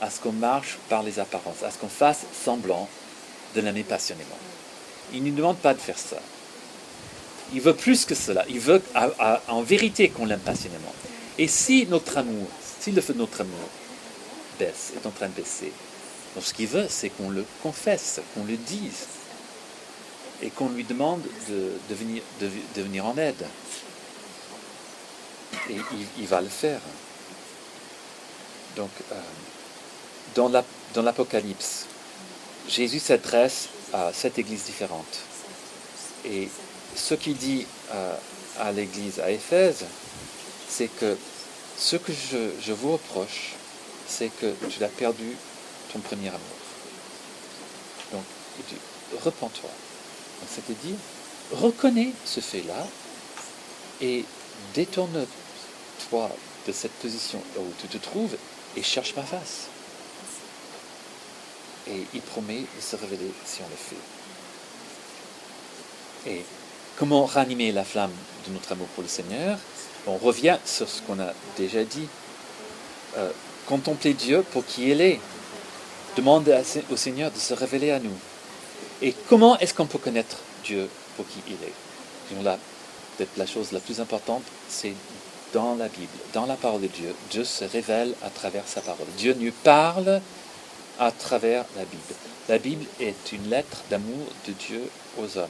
à 0.00 0.10
ce 0.10 0.20
qu'on 0.20 0.32
marche 0.32 0.78
par 0.88 1.02
les 1.02 1.18
apparences, 1.18 1.62
à 1.62 1.70
ce 1.70 1.78
qu'on 1.78 1.88
fasse 1.88 2.20
semblant 2.44 2.88
de 3.54 3.60
l'aimer 3.60 3.82
passionnément. 3.82 4.38
Il 5.12 5.22
ne 5.22 5.30
nous 5.30 5.36
demande 5.36 5.58
pas 5.58 5.74
de 5.74 5.80
faire 5.80 5.98
ça. 5.98 6.18
Il 7.52 7.60
veut 7.60 7.74
plus 7.74 8.04
que 8.04 8.14
cela. 8.14 8.44
Il 8.48 8.60
veut 8.60 8.82
en 9.48 9.62
vérité 9.62 10.08
qu'on 10.08 10.24
l'aime 10.24 10.40
passionnément. 10.40 10.94
Et 11.38 11.48
si 11.48 11.86
notre 11.86 12.18
amour, 12.18 12.46
si 12.80 12.92
le 12.92 13.00
feu 13.00 13.12
de 13.12 13.18
notre 13.18 13.40
amour 13.40 13.68
baisse, 14.58 14.92
est 14.96 15.06
en 15.06 15.10
train 15.10 15.28
de 15.28 15.32
baisser, 15.32 15.72
ce 16.40 16.54
qu'il 16.54 16.68
veut, 16.68 16.86
c'est 16.88 17.08
qu'on 17.10 17.30
le 17.30 17.44
confesse, 17.62 18.20
qu'on 18.34 18.44
le 18.44 18.56
dise, 18.56 19.06
et 20.42 20.50
qu'on 20.50 20.68
lui 20.68 20.84
demande 20.84 21.22
de, 21.48 21.94
venir, 21.94 22.22
de, 22.40 22.82
venir, 22.82 23.04
en 23.04 23.16
aide. 23.18 23.44
Et 25.68 25.76
il, 26.18 26.26
va 26.26 26.40
le 26.40 26.48
faire. 26.48 26.80
Donc, 28.76 28.90
euh, 29.12 29.14
dans 30.34 31.02
l'Apocalypse, 31.02 31.86
Jésus 32.68 33.00
s'adresse 33.00 33.68
à 33.92 34.12
sept 34.12 34.38
églises 34.38 34.64
différentes. 34.64 35.20
Et 36.24 36.48
ce 36.94 37.14
qu'il 37.14 37.36
dit 37.36 37.66
euh, 37.92 38.14
à 38.58 38.72
l'église 38.72 39.20
à 39.20 39.30
Éphèse, 39.30 39.84
c'est 40.68 40.88
que 40.88 41.16
ce 41.76 41.96
que 41.96 42.12
je, 42.12 42.72
vous 42.72 42.92
reproche, 42.92 43.54
c'est 44.06 44.28
que 44.28 44.54
tu 44.68 44.84
as 44.84 44.88
perdu 44.88 45.36
ton 45.92 45.98
premier 46.00 46.28
amour. 46.28 46.38
Donc, 48.12 48.22
il 48.58 48.74
dit, 48.74 48.80
repens-toi. 49.24 49.70
C'est-à-dire, 50.48 50.96
reconnais 51.52 52.12
ce 52.24 52.40
fait-là 52.40 52.86
et 54.00 54.24
détourne-toi 54.74 56.30
de 56.66 56.72
cette 56.72 56.92
position 56.92 57.42
où 57.58 57.64
tu 57.80 57.88
te 57.88 57.98
trouves 57.98 58.36
et 58.76 58.82
cherche 58.82 59.14
ma 59.16 59.22
face 59.22 59.68
et 61.88 62.06
il 62.14 62.20
promet 62.20 62.60
de 62.60 62.80
se 62.80 62.96
révéler 62.96 63.30
si 63.44 63.60
on 63.62 63.68
le 63.68 63.76
fait. 63.76 63.96
Et 66.30 66.44
comment 66.96 67.24
ranimer 67.24 67.72
la 67.72 67.84
flamme 67.84 68.12
de 68.46 68.52
notre 68.52 68.72
amour 68.72 68.86
pour 68.88 69.02
le 69.02 69.08
Seigneur? 69.08 69.58
On 70.06 70.16
revient 70.16 70.58
sur 70.64 70.88
ce 70.88 71.02
qu'on 71.02 71.20
a 71.20 71.32
déjà 71.56 71.84
dit. 71.84 72.08
Euh, 73.16 73.30
contempler 73.66 74.14
Dieu 74.14 74.44
pour 74.52 74.64
qui 74.66 74.90
il 74.90 75.00
est. 75.00 75.20
Demander 76.16 76.60
au 76.90 76.96
Seigneur 76.96 77.30
de 77.30 77.38
se 77.38 77.54
révéler 77.54 77.90
à 77.90 78.00
nous. 78.00 78.16
Et 79.00 79.14
comment 79.28 79.58
est-ce 79.58 79.72
qu'on 79.74 79.86
peut 79.86 79.98
connaître 79.98 80.36
Dieu 80.64 80.88
pour 81.16 81.26
qui 81.26 81.38
il 81.46 81.54
est? 81.54 81.72
Peut-être 83.16 83.36
la 83.36 83.46
chose 83.46 83.72
la 83.72 83.80
plus 83.80 84.00
importante, 84.00 84.42
c'est 84.68 84.94
dans 85.52 85.74
la 85.74 85.88
Bible, 85.88 86.06
dans 86.32 86.46
la 86.46 86.54
parole 86.54 86.82
de 86.82 86.86
Dieu. 86.86 87.14
Dieu 87.30 87.44
se 87.44 87.64
révèle 87.64 88.14
à 88.22 88.30
travers 88.30 88.62
sa 88.66 88.80
parole. 88.80 89.06
Dieu 89.18 89.36
nous 89.38 89.52
parle 89.64 90.20
à 91.00 91.10
travers 91.10 91.64
la 91.76 91.84
Bible. 91.84 92.14
La 92.48 92.58
Bible 92.58 92.84
est 93.00 93.32
une 93.32 93.48
lettre 93.48 93.82
d'amour 93.90 94.26
de 94.46 94.52
Dieu 94.52 94.82
aux 95.18 95.38
hommes. 95.38 95.48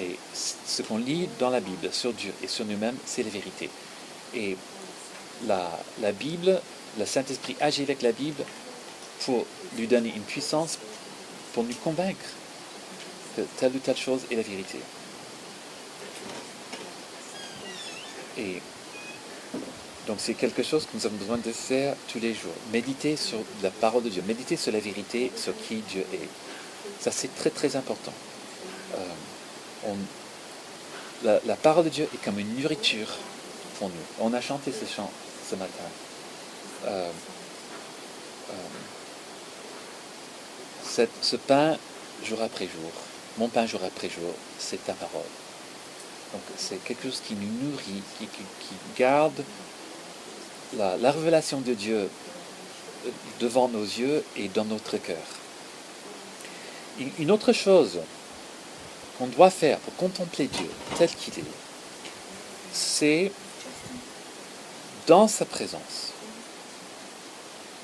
Et 0.00 0.18
ce 0.34 0.82
qu'on 0.82 0.98
lit 0.98 1.28
dans 1.38 1.50
la 1.50 1.60
Bible 1.60 1.92
sur 1.92 2.12
Dieu 2.12 2.32
et 2.42 2.48
sur 2.48 2.64
nous-mêmes, 2.64 2.96
c'est 3.04 3.22
la 3.22 3.30
vérité. 3.30 3.70
Et 4.34 4.56
la, 5.46 6.12
Bible, 6.12 6.60
le 6.98 7.06
Saint-Esprit 7.06 7.56
agit 7.60 7.82
avec 7.82 8.02
la 8.02 8.12
Bible 8.12 8.42
pour 9.24 9.46
lui 9.76 9.86
donner 9.86 10.12
une 10.14 10.22
puissance, 10.22 10.78
pour 11.52 11.64
nous 11.64 11.74
convaincre 11.74 12.26
que 13.36 13.42
telle 13.58 13.72
ou 13.76 13.78
telle 13.78 13.96
chose 13.96 14.22
est 14.30 14.36
la 14.36 14.42
vérité. 14.42 14.78
Donc 20.06 20.18
c'est 20.20 20.34
quelque 20.34 20.62
chose 20.62 20.84
que 20.84 20.96
nous 20.96 21.06
avons 21.06 21.16
besoin 21.16 21.38
de 21.38 21.50
faire 21.50 21.96
tous 22.12 22.20
les 22.20 22.32
jours. 22.32 22.52
Méditer 22.72 23.16
sur 23.16 23.38
la 23.62 23.70
parole 23.70 24.04
de 24.04 24.08
Dieu, 24.08 24.22
méditer 24.26 24.56
sur 24.56 24.72
la 24.72 24.78
vérité, 24.78 25.32
sur 25.36 25.52
qui 25.56 25.76
Dieu 25.76 26.06
est. 26.12 26.28
Ça 27.00 27.10
c'est 27.10 27.34
très 27.34 27.50
très 27.50 27.74
important. 27.74 28.12
Euh, 29.84 29.94
la, 31.24 31.56
parole 31.56 31.84
de 31.84 31.90
Dieu 31.90 32.08
est 32.14 32.24
comme 32.24 32.38
une 32.38 32.60
nourriture 32.60 33.08
pour 33.78 33.88
nous. 33.88 33.94
On 34.20 34.32
a 34.32 34.40
chanté 34.40 34.72
ce 34.72 34.84
chant 34.84 35.10
ce 35.48 35.56
matin. 35.56 35.84
Euh, 36.86 37.10
euh, 38.50 38.54
ce 41.20 41.36
pain 41.36 41.76
jour 42.24 42.40
après 42.42 42.66
jour, 42.66 42.90
mon 43.38 43.48
pain 43.48 43.66
jour 43.66 43.80
après 43.84 44.08
jour, 44.08 44.32
c'est 44.58 44.84
ta 44.84 44.94
parole. 44.94 45.22
Donc 46.32 46.42
c'est 46.56 46.82
quelque 46.84 47.04
chose 47.04 47.22
qui 47.26 47.34
nous 47.34 47.70
nourrit, 47.70 48.02
qui 48.18 48.28
garde 48.96 49.42
la, 50.74 51.10
révélation 51.10 51.60
de 51.60 51.74
Dieu 51.74 52.08
devant 53.40 53.68
nos 53.68 53.84
yeux 53.84 54.24
et 54.36 54.48
dans 54.48 54.64
notre 54.64 54.96
cœur. 54.98 55.16
Une 57.18 57.30
autre 57.30 57.52
chose 57.52 58.00
qu'on 59.18 59.26
doit 59.26 59.50
faire 59.50 59.78
pour 59.78 59.94
contempler 59.96 60.46
Dieu 60.46 60.70
tel 60.98 61.10
qu'il 61.10 61.38
est, 61.38 61.44
c'est 62.72 63.30
dans 65.06 65.28
sa 65.28 65.44
présence. 65.44 66.12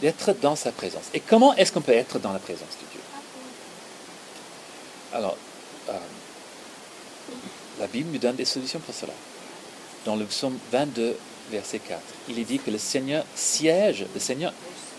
D'être 0.01 0.33
dans 0.33 0.57
sa 0.57 0.73
présence. 0.73 1.05
Et 1.15 1.21
comment 1.21 1.55
est-ce 1.55 1.73
qu'on 1.73 1.81
peut 1.81 1.93
être 1.93 2.19
dans 2.19 2.33
la 2.33 2.41
présence 2.41 2.69
de 2.69 2.91
Dieu? 2.91 3.01
Alors, 5.13 5.37
euh, 5.91 5.93
la 7.79 7.87
Bible 7.87 8.11
nous 8.13 8.19
donne 8.19 8.37
des 8.37 8.45
solutions 8.45 8.81
pour 8.81 8.95
cela. 8.95 9.13
Dans 10.05 10.17
le 10.17 10.25
psaume 10.25 10.59
22, 10.73 11.17
verset 11.53 11.79
4. 11.79 12.01
Il 12.29 12.39
est 12.39 12.45
dit 12.45 12.59
que 12.59 12.71
le 12.71 12.79
Seigneur 12.79 13.25
siège, 13.35 14.07
le 14.13 14.21
Seigneur 14.21 14.53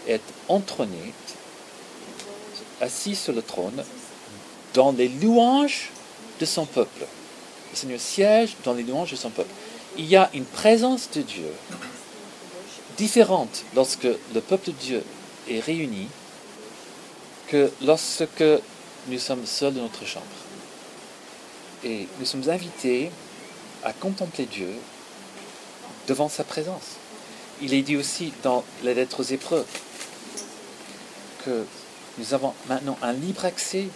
est 0.08 0.22
entronné, 0.48 1.14
assis 2.80 3.16
sur 3.16 3.34
le 3.34 3.42
trône, 3.42 3.84
dans 4.74 4.92
les 4.92 5.10
louanges 5.10 5.90
de 6.40 6.46
son 6.46 6.66
peuple. 6.66 7.06
Le 7.72 7.78
Seigneur 7.78 8.00
siège 8.00 8.56
dans 8.64 8.74
les 8.74 8.84
louanges 8.84 9.12
de 9.12 9.16
son 9.16 9.30
peuple. 9.30 9.52
Il 9.98 10.06
y 10.06 10.16
a 10.16 10.30
une 10.34 10.46
présence 10.46 11.10
de 11.12 11.22
Dieu 11.22 11.52
différente 12.98 13.64
lorsque 13.76 14.04
le 14.04 14.42
peuple 14.42 14.68
de 14.68 14.76
Dieu 14.76 15.04
est 15.50 15.60
réuni 15.60 16.08
que 17.48 17.72
lorsque 17.82 18.44
nous 19.08 19.20
sommes 19.20 19.46
seuls 19.46 19.74
dans 19.74 19.84
notre 19.84 20.06
chambre. 20.06 20.26
Et 21.84 22.08
nous 22.20 22.26
sommes 22.26 22.50
invités 22.50 23.12
à 23.84 23.92
contempler 23.92 24.46
Dieu 24.46 24.74
devant 26.08 26.30
sa 26.30 26.44
présence. 26.44 26.98
Il 27.62 27.74
est 27.74 27.82
dit 27.82 27.96
aussi 27.96 28.34
dans 28.44 28.64
les 28.84 28.94
lettres 28.94 29.22
aux 29.22 29.24
Hébreux 29.24 29.66
que 31.46 31.66
nous 32.18 32.34
avons 32.34 32.54
maintenant 32.68 32.98
un 33.02 33.14
libre 33.14 33.46
accès 33.46 33.88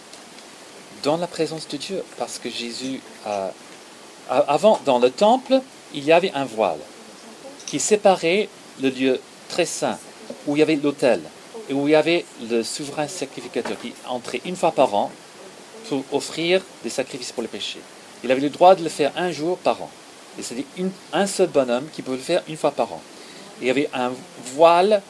dans 1.02 1.16
la 1.16 1.26
présence 1.26 1.68
de 1.68 1.76
Dieu 1.76 2.02
parce 2.18 2.38
que 2.38 2.50
Jésus 2.50 3.00
a... 3.26 3.52
Avant, 4.28 4.78
dans 4.84 4.98
le 4.98 5.10
temple, 5.10 5.60
il 5.94 6.04
y 6.04 6.12
avait 6.12 6.32
un 6.32 6.44
voile 6.44 6.80
qui 7.66 7.80
séparait 7.80 8.48
le 8.82 8.90
lieu 8.90 9.20
très 9.48 9.64
saint 9.64 9.98
où 10.46 10.56
il 10.56 10.58
y 10.58 10.62
avait 10.62 10.76
l'autel 10.76 11.22
et 11.68 11.72
où 11.72 11.88
il 11.88 11.92
y 11.92 11.94
avait 11.94 12.24
le 12.50 12.62
souverain 12.62 13.08
sacrificateur 13.08 13.78
qui 13.80 13.92
entrait 14.06 14.40
une 14.44 14.56
fois 14.56 14.72
par 14.72 14.94
an 14.94 15.10
pour 15.88 16.04
offrir 16.12 16.62
des 16.82 16.90
sacrifices 16.90 17.32
pour 17.32 17.42
les 17.42 17.48
péchés. 17.48 17.80
Il 18.24 18.30
avait 18.30 18.40
le 18.40 18.50
droit 18.50 18.74
de 18.74 18.82
le 18.82 18.88
faire 18.88 19.12
un 19.16 19.30
jour 19.30 19.56
par 19.58 19.82
an. 19.82 19.90
Et 20.38 20.42
c'était 20.42 20.64
un 21.12 21.26
seul 21.26 21.48
bonhomme 21.48 21.88
qui 21.92 22.02
pouvait 22.02 22.16
le 22.16 22.22
faire 22.22 22.42
une 22.48 22.56
fois 22.56 22.70
par 22.70 22.92
an. 22.92 23.02
Il 23.60 23.66
y 23.66 23.70
avait 23.70 23.90
un 23.92 24.12
voile 24.54 25.02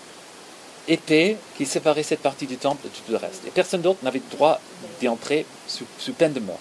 épais 0.88 1.37
qui 1.57 1.67
séparait 1.67 2.03
cette 2.03 2.21
partie 2.21 2.47
du 2.47 2.57
temple 2.57 2.85
de 2.85 2.88
tout 2.88 3.03
le 3.11 3.17
reste. 3.17 3.43
Et 3.47 3.51
personne 3.51 3.83
d'autre 3.83 3.99
n'avait 4.03 4.23
le 4.31 4.37
droit 4.37 4.61
d'y 5.01 5.09
entrer 5.09 5.45
sous, 5.67 5.85
sous, 5.99 6.12
peine 6.14 6.33
de 6.33 6.41
mort. 6.41 6.59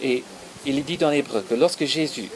Et 0.00 0.24
il 0.66 0.78
est 0.78 0.82
dit 0.82 0.96
dans 0.96 1.10
l'hébreu 1.10 1.44
que 1.48 1.54
lorsque 1.54 1.84
Jésus 1.84 2.28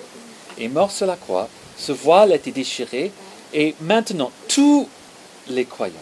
est 0.59 0.69
mort 0.69 0.93
sur 0.93 1.07
la 1.07 1.17
croix, 1.17 1.49
ce 1.77 1.93
voile 1.93 2.33
a 2.33 2.37
été 2.37 2.53
déchiré 2.53 3.11
et 3.53 3.75
maintenant 3.81 4.31
tous 4.49 4.89
les 5.49 5.65
croyants, 5.65 5.95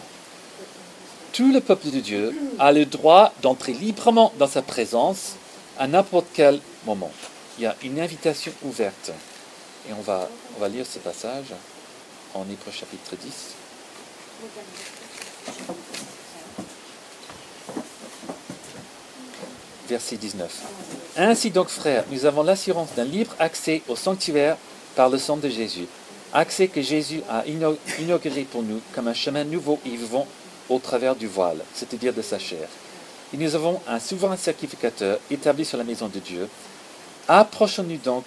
tout 1.33 1.51
le 1.51 1.61
peuple 1.61 1.89
de 1.89 1.99
Dieu 1.99 2.35
a 2.59 2.71
le 2.71 2.85
droit 2.85 3.33
d'entrer 3.41 3.73
librement 3.73 4.33
dans 4.37 4.47
sa 4.47 4.61
présence 4.61 5.35
à 5.79 5.87
n'importe 5.87 6.27
quel 6.33 6.59
moment. 6.85 7.11
Il 7.57 7.63
y 7.63 7.67
a 7.67 7.75
une 7.83 7.99
invitation 7.99 8.51
ouverte. 8.63 9.11
Et 9.89 9.93
on 9.93 10.01
va, 10.01 10.29
on 10.57 10.59
va 10.59 10.69
lire 10.69 10.85
ce 10.85 10.99
passage 10.99 11.53
en 12.33 12.43
Hébreu 12.43 12.71
chapitre 12.71 13.15
10. 13.15 13.55
Verset 19.89 20.17
19. 20.17 20.61
Ainsi 21.17 21.51
donc, 21.51 21.67
frères, 21.67 22.05
nous 22.11 22.25
avons 22.25 22.43
l'assurance 22.43 22.93
d'un 22.95 23.03
libre 23.03 23.35
accès 23.39 23.81
au 23.87 23.95
sanctuaire 23.95 24.57
par 24.95 25.09
le 25.09 25.17
sang 25.17 25.37
de 25.37 25.49
Jésus. 25.49 25.87
Accès 26.33 26.67
que 26.67 26.81
Jésus 26.81 27.21
a 27.29 27.43
inauguré 27.99 28.43
pour 28.43 28.63
nous 28.63 28.79
comme 28.93 29.07
un 29.07 29.13
chemin 29.13 29.43
nouveau 29.43 29.79
et 29.85 29.89
vivant 29.89 30.27
au 30.69 30.79
travers 30.79 31.15
du 31.15 31.27
voile, 31.27 31.59
c'est-à-dire 31.73 32.13
de 32.13 32.21
sa 32.21 32.39
chair. 32.39 32.69
Et 33.33 33.37
nous 33.37 33.55
avons 33.55 33.81
un 33.87 33.99
souverain 33.99 34.37
sacrificateur 34.37 35.19
établi 35.29 35.65
sur 35.65 35.77
la 35.77 35.83
maison 35.83 36.07
de 36.07 36.19
Dieu. 36.19 36.47
Approchons-nous 37.27 37.97
donc 37.97 38.23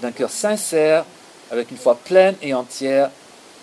d'un 0.00 0.12
cœur 0.12 0.30
sincère, 0.30 1.04
avec 1.50 1.70
une 1.70 1.76
foi 1.76 1.96
pleine 1.96 2.36
et 2.42 2.54
entière, 2.54 3.10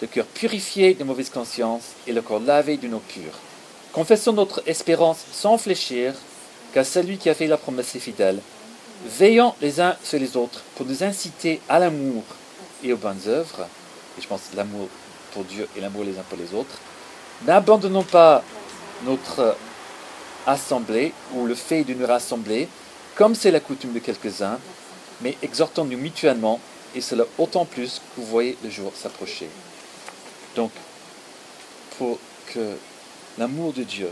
le 0.02 0.08
cœur 0.08 0.26
purifié 0.26 0.93
de 0.93 1.04
mauvaise 1.04 1.30
conscience 1.30 1.84
et 2.06 2.13
le 2.13 2.21
corps 2.21 2.39
lavé 2.39 2.78
d'une 2.78 2.93
eau 2.93 3.02
pure. 3.08 3.34
Confessons 3.91 4.34
notre 4.34 4.62
espérance 4.67 5.19
sans 5.32 5.58
fléchir, 5.58 6.13
car 6.73 6.86
celui 6.86 7.17
qui 7.17 7.30
a 7.30 7.34
fait 7.34 7.47
la 7.47 7.58
promesse 7.58 7.95
est 7.95 8.00
fidèle. 8.00 8.39
Veillons 9.06 9.56
les 9.62 9.80
uns 9.80 9.95
sur 10.04 10.19
les 10.19 10.38
autres 10.38 10.62
pour 10.76 10.86
nous 10.86 11.04
inciter 11.04 11.62
à 11.69 11.80
l'amour 11.80 12.23
et 12.84 12.93
aux 12.93 12.97
bonnes 12.97 13.21
œuvres, 13.28 13.67
et 14.17 14.21
je 14.21 14.28
pense 14.28 14.41
l'amour 14.56 14.88
pour 15.34 15.43
Dieu 15.45 15.67
et 15.76 15.82
l'amour 15.82 16.04
les 16.04 16.17
uns 16.17 16.23
pour 16.30 16.38
les 16.38 16.54
autres. 16.54 16.78
N'abandonnons 17.45 18.04
pas 18.04 18.43
notre 19.06 19.56
assemblée 20.45 21.13
ou 21.34 21.45
le 21.45 21.56
fait 21.56 21.84
de 21.84 21.93
nous 21.93 22.08
rassembler, 22.08 22.67
comme 23.15 23.36
c'est 23.36 23.52
la 23.52 23.60
coutume 23.60 23.93
de 23.93 24.00
quelques-uns, 24.00 24.60
mais 25.22 25.38
exhortons-nous 25.42 25.98
mutuellement, 25.98 26.60
et 26.96 27.02
cela 27.02 27.26
autant 27.38 27.66
plus 27.66 28.00
que 28.00 28.22
vous 28.22 28.26
voyez 28.26 28.58
le 28.64 28.70
jour 28.70 28.92
s'approcher. 28.96 29.50
Donc, 30.56 30.72
pour 31.98 32.18
que 32.48 32.78
l'amour 33.38 33.74
de 33.74 33.84
Dieu 33.84 34.12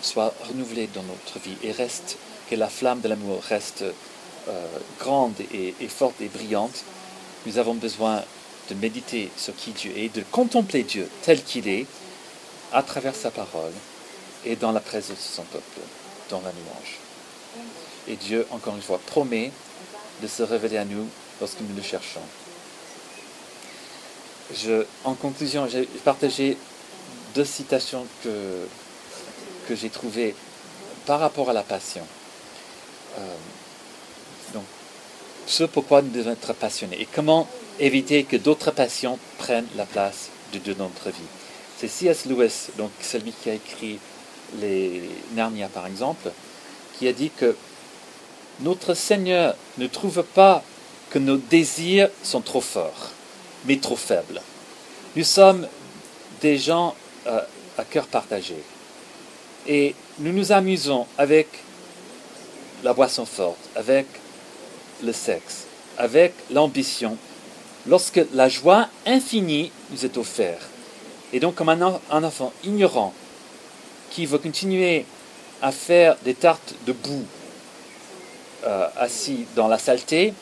soit 0.00 0.34
renouvelé 0.48 0.88
dans 0.94 1.02
notre 1.02 1.38
vie 1.38 1.56
et 1.62 1.72
reste, 1.72 2.16
que 2.50 2.56
la 2.56 2.68
flamme 2.68 3.00
de 3.00 3.08
l'amour 3.08 3.40
reste 3.42 3.84
euh, 4.48 4.66
grande 4.98 5.34
et, 5.52 5.74
forte 5.88 6.20
et 6.20 6.28
brillante, 6.28 6.84
nous 7.46 7.58
avons 7.58 7.74
besoin 7.74 8.22
de 8.70 8.74
méditer 8.74 9.30
sur 9.36 9.54
qui 9.54 9.70
Dieu 9.70 9.92
est, 9.96 10.14
de 10.14 10.22
contempler 10.30 10.82
Dieu 10.82 11.08
tel 11.22 11.42
qu'il 11.42 11.68
est, 11.68 11.86
à 12.72 12.82
travers 12.82 13.14
sa 13.14 13.30
parole 13.30 13.72
et 14.44 14.56
dans 14.56 14.72
la 14.72 14.80
présence 14.80 15.18
de 15.18 15.36
son 15.36 15.42
peuple, 15.44 15.80
dans 16.30 16.40
la 16.40 16.50
louange. 16.50 17.01
Et 18.08 18.16
Dieu, 18.16 18.46
encore 18.50 18.74
une 18.74 18.82
fois, 18.82 19.00
promet 19.04 19.52
de 20.22 20.26
se 20.26 20.42
révéler 20.42 20.78
à 20.78 20.84
nous 20.84 21.06
lorsque 21.40 21.60
nous 21.60 21.74
le 21.74 21.82
cherchons. 21.82 22.20
En 25.04 25.14
conclusion, 25.14 25.66
j'ai 25.68 25.84
partagé 26.04 26.56
deux 27.34 27.44
citations 27.44 28.06
que, 28.22 28.66
que 29.68 29.74
j'ai 29.74 29.88
trouvées 29.88 30.34
par 31.06 31.20
rapport 31.20 31.50
à 31.50 31.52
la 31.52 31.62
passion. 31.62 32.06
Euh, 33.18 33.34
donc, 34.52 34.64
ce 35.46 35.64
pourquoi 35.64 36.02
nous 36.02 36.10
devons 36.10 36.32
être 36.32 36.52
passionnés 36.52 37.00
et 37.00 37.06
comment 37.06 37.48
éviter 37.78 38.24
que 38.24 38.36
d'autres 38.36 38.70
passions 38.70 39.18
prennent 39.38 39.66
la 39.76 39.86
place 39.86 40.28
de, 40.52 40.58
de 40.58 40.74
notre 40.74 41.10
vie. 41.10 41.30
C'est 41.78 41.88
C.S. 41.88 42.26
Lewis, 42.26 42.68
donc 42.76 42.90
celui 43.00 43.32
qui 43.32 43.50
a 43.50 43.54
écrit 43.54 43.98
les 44.60 45.02
Narnia 45.34 45.68
par 45.68 45.86
exemple, 45.86 46.30
qui 46.98 47.08
a 47.08 47.12
dit 47.12 47.30
que 47.30 47.56
notre 48.60 48.94
Seigneur 48.94 49.56
ne 49.78 49.86
trouve 49.86 50.22
pas 50.22 50.62
que 51.10 51.18
nos 51.18 51.36
désirs 51.36 52.08
sont 52.22 52.40
trop 52.40 52.60
forts, 52.60 53.10
mais 53.66 53.76
trop 53.76 53.96
faibles. 53.96 54.40
Nous 55.16 55.24
sommes 55.24 55.66
des 56.40 56.58
gens 56.58 56.94
euh, 57.26 57.40
à 57.78 57.84
cœur 57.84 58.06
partagé. 58.06 58.56
Et 59.66 59.94
nous 60.18 60.32
nous 60.32 60.52
amusons 60.52 61.06
avec 61.18 61.48
la 62.82 62.94
boisson 62.94 63.26
forte, 63.26 63.58
avec 63.76 64.06
le 65.02 65.12
sexe, 65.12 65.66
avec 65.98 66.32
l'ambition, 66.50 67.16
lorsque 67.86 68.20
la 68.32 68.48
joie 68.48 68.88
infinie 69.06 69.70
nous 69.90 70.04
est 70.04 70.16
offerte. 70.16 70.68
Et 71.32 71.40
donc 71.40 71.54
comme 71.54 71.68
un, 71.68 72.00
un 72.10 72.24
enfant 72.24 72.52
ignorant 72.64 73.12
qui 74.10 74.26
veut 74.26 74.38
continuer 74.38 75.04
à 75.60 75.72
faire 75.72 76.16
des 76.24 76.34
tartes 76.34 76.74
de 76.86 76.92
boue 76.92 77.24
euh, 78.64 78.88
assis 78.96 79.46
dans 79.56 79.68
la 79.68 79.78
saleté, 79.78 80.34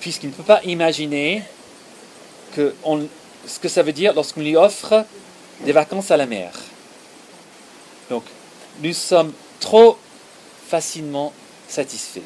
puisqu'il 0.00 0.30
ne 0.30 0.34
peut 0.34 0.42
pas 0.42 0.62
imaginer 0.64 1.42
ce 2.54 3.58
que 3.60 3.68
ça 3.68 3.82
veut 3.82 3.92
dire 3.92 4.14
lorsqu'on 4.14 4.40
lui 4.40 4.56
offre 4.56 5.04
des 5.64 5.72
vacances 5.72 6.10
à 6.10 6.16
la 6.16 6.26
mer. 6.26 6.52
Donc, 8.10 8.24
nous 8.82 8.92
sommes 8.92 9.32
trop 9.60 9.98
facilement 10.68 11.32
satisfaits. 11.68 12.20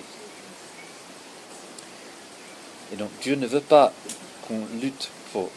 Et 2.92 2.96
donc, 2.96 3.10
Dieu 3.22 3.36
ne 3.36 3.46
veut 3.46 3.60
pas 3.60 3.92
qu'on 4.46 4.60
lutte 4.80 5.08
pour 5.32 5.48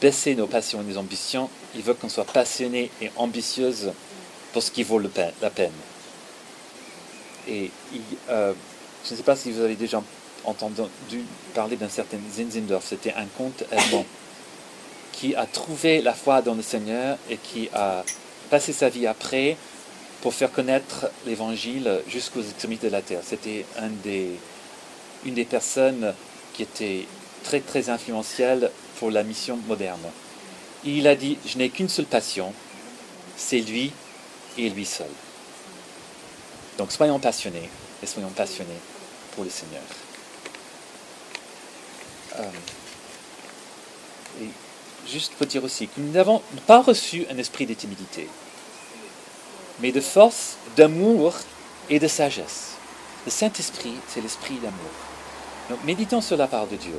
baisser 0.00 0.34
nos 0.34 0.46
passions 0.46 0.80
et 0.80 0.84
nos 0.84 0.98
ambitions, 0.98 1.50
il 1.74 1.82
veut 1.82 1.94
qu'on 1.94 2.08
soit 2.08 2.24
passionné 2.24 2.90
et 3.02 3.10
ambitieuse 3.16 3.92
pour 4.52 4.62
ce 4.62 4.70
qui 4.70 4.82
vaut 4.82 4.98
la 4.98 5.50
peine. 5.50 5.72
Et 7.50 7.70
euh, 8.28 8.52
je 9.04 9.12
ne 9.12 9.16
sais 9.16 9.22
pas 9.22 9.36
si 9.36 9.50
vous 9.50 9.60
avez 9.60 9.74
déjà 9.74 10.02
entendu 10.44 10.82
parler 11.54 11.76
d'un 11.76 11.88
certain 11.88 12.16
Zinzendorf, 12.32 12.84
c'était 12.86 13.12
un 13.12 13.26
conte 13.36 13.64
allemand 13.72 14.06
qui 15.12 15.34
a 15.34 15.44
trouvé 15.46 16.00
la 16.00 16.14
foi 16.14 16.40
dans 16.40 16.54
le 16.54 16.62
Seigneur 16.62 17.18
et 17.28 17.36
qui 17.36 17.68
a 17.74 18.04
passé 18.48 18.72
sa 18.72 18.88
vie 18.88 19.06
après 19.06 19.56
pour 20.22 20.32
faire 20.34 20.52
connaître 20.52 21.10
l'évangile 21.26 22.00
jusqu'aux 22.08 22.42
extrémités 22.42 22.86
de 22.86 22.92
la 22.92 23.02
terre. 23.02 23.20
C'était 23.24 23.64
une 25.24 25.34
des 25.34 25.44
personnes 25.44 26.14
qui 26.54 26.62
était 26.62 27.06
très 27.42 27.60
très 27.60 27.88
influentielle 27.88 28.70
pour 28.98 29.10
la 29.10 29.22
mission 29.22 29.58
moderne. 29.66 30.00
Il 30.84 31.06
a 31.06 31.14
dit, 31.14 31.38
je 31.46 31.58
n'ai 31.58 31.68
qu'une 31.70 31.88
seule 31.88 32.06
passion, 32.06 32.52
c'est 33.36 33.60
lui 33.60 33.92
et 34.58 34.68
lui 34.70 34.86
seul. 34.86 35.06
Donc 36.80 36.92
soyons 36.92 37.18
passionnés 37.18 37.68
et 38.02 38.06
soyons 38.06 38.30
passionnés 38.30 38.80
pour 39.34 39.44
le 39.44 39.50
Seigneur. 39.50 39.82
Euh, 42.38 42.44
et 44.40 44.48
juste 45.06 45.34
pour 45.34 45.46
dire 45.46 45.62
aussi 45.62 45.88
que 45.88 46.00
nous 46.00 46.10
n'avons 46.10 46.40
pas 46.66 46.80
reçu 46.80 47.26
un 47.30 47.36
esprit 47.36 47.66
de 47.66 47.74
timidité. 47.74 48.26
mais 49.80 49.92
de 49.92 50.00
force, 50.00 50.56
d'amour 50.74 51.34
et 51.90 51.98
de 51.98 52.08
sagesse. 52.08 52.76
Le 53.26 53.30
Saint-Esprit, 53.30 53.96
c'est 54.08 54.22
l'esprit 54.22 54.54
d'amour. 54.54 54.96
Donc 55.68 55.84
méditons 55.84 56.22
sur 56.22 56.38
la 56.38 56.46
part 56.46 56.66
de 56.66 56.76
Dieu 56.76 56.98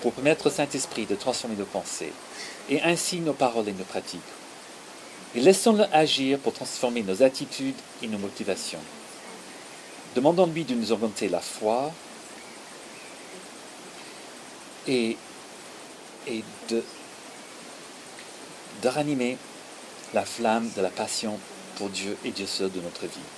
pour 0.00 0.14
permettre 0.14 0.46
au 0.46 0.50
Saint-Esprit 0.50 1.04
de 1.04 1.14
transformer 1.14 1.56
nos 1.56 1.66
pensées 1.66 2.14
et 2.70 2.80
ainsi 2.80 3.20
nos 3.20 3.34
paroles 3.34 3.68
et 3.68 3.74
nos 3.74 3.84
pratiques. 3.84 4.22
Et 5.34 5.40
laissons-le 5.40 5.84
agir 5.92 6.38
pour 6.38 6.52
transformer 6.52 7.02
nos 7.02 7.22
attitudes 7.22 7.76
et 8.02 8.06
nos 8.06 8.18
motivations. 8.18 8.80
Demandons-lui 10.14 10.64
de 10.64 10.74
nous 10.74 10.90
augmenter 10.90 11.28
la 11.28 11.40
foi 11.40 11.92
et, 14.86 15.16
de 16.70 16.82
ranimer 18.84 19.36
la 20.14 20.24
flamme 20.24 20.70
de 20.76 20.80
la 20.80 20.90
passion 20.90 21.38
pour 21.76 21.90
Dieu 21.90 22.16
et 22.24 22.30
Dieu 22.30 22.46
seul 22.46 22.72
de 22.72 22.80
notre 22.80 23.06
vie. 23.06 23.37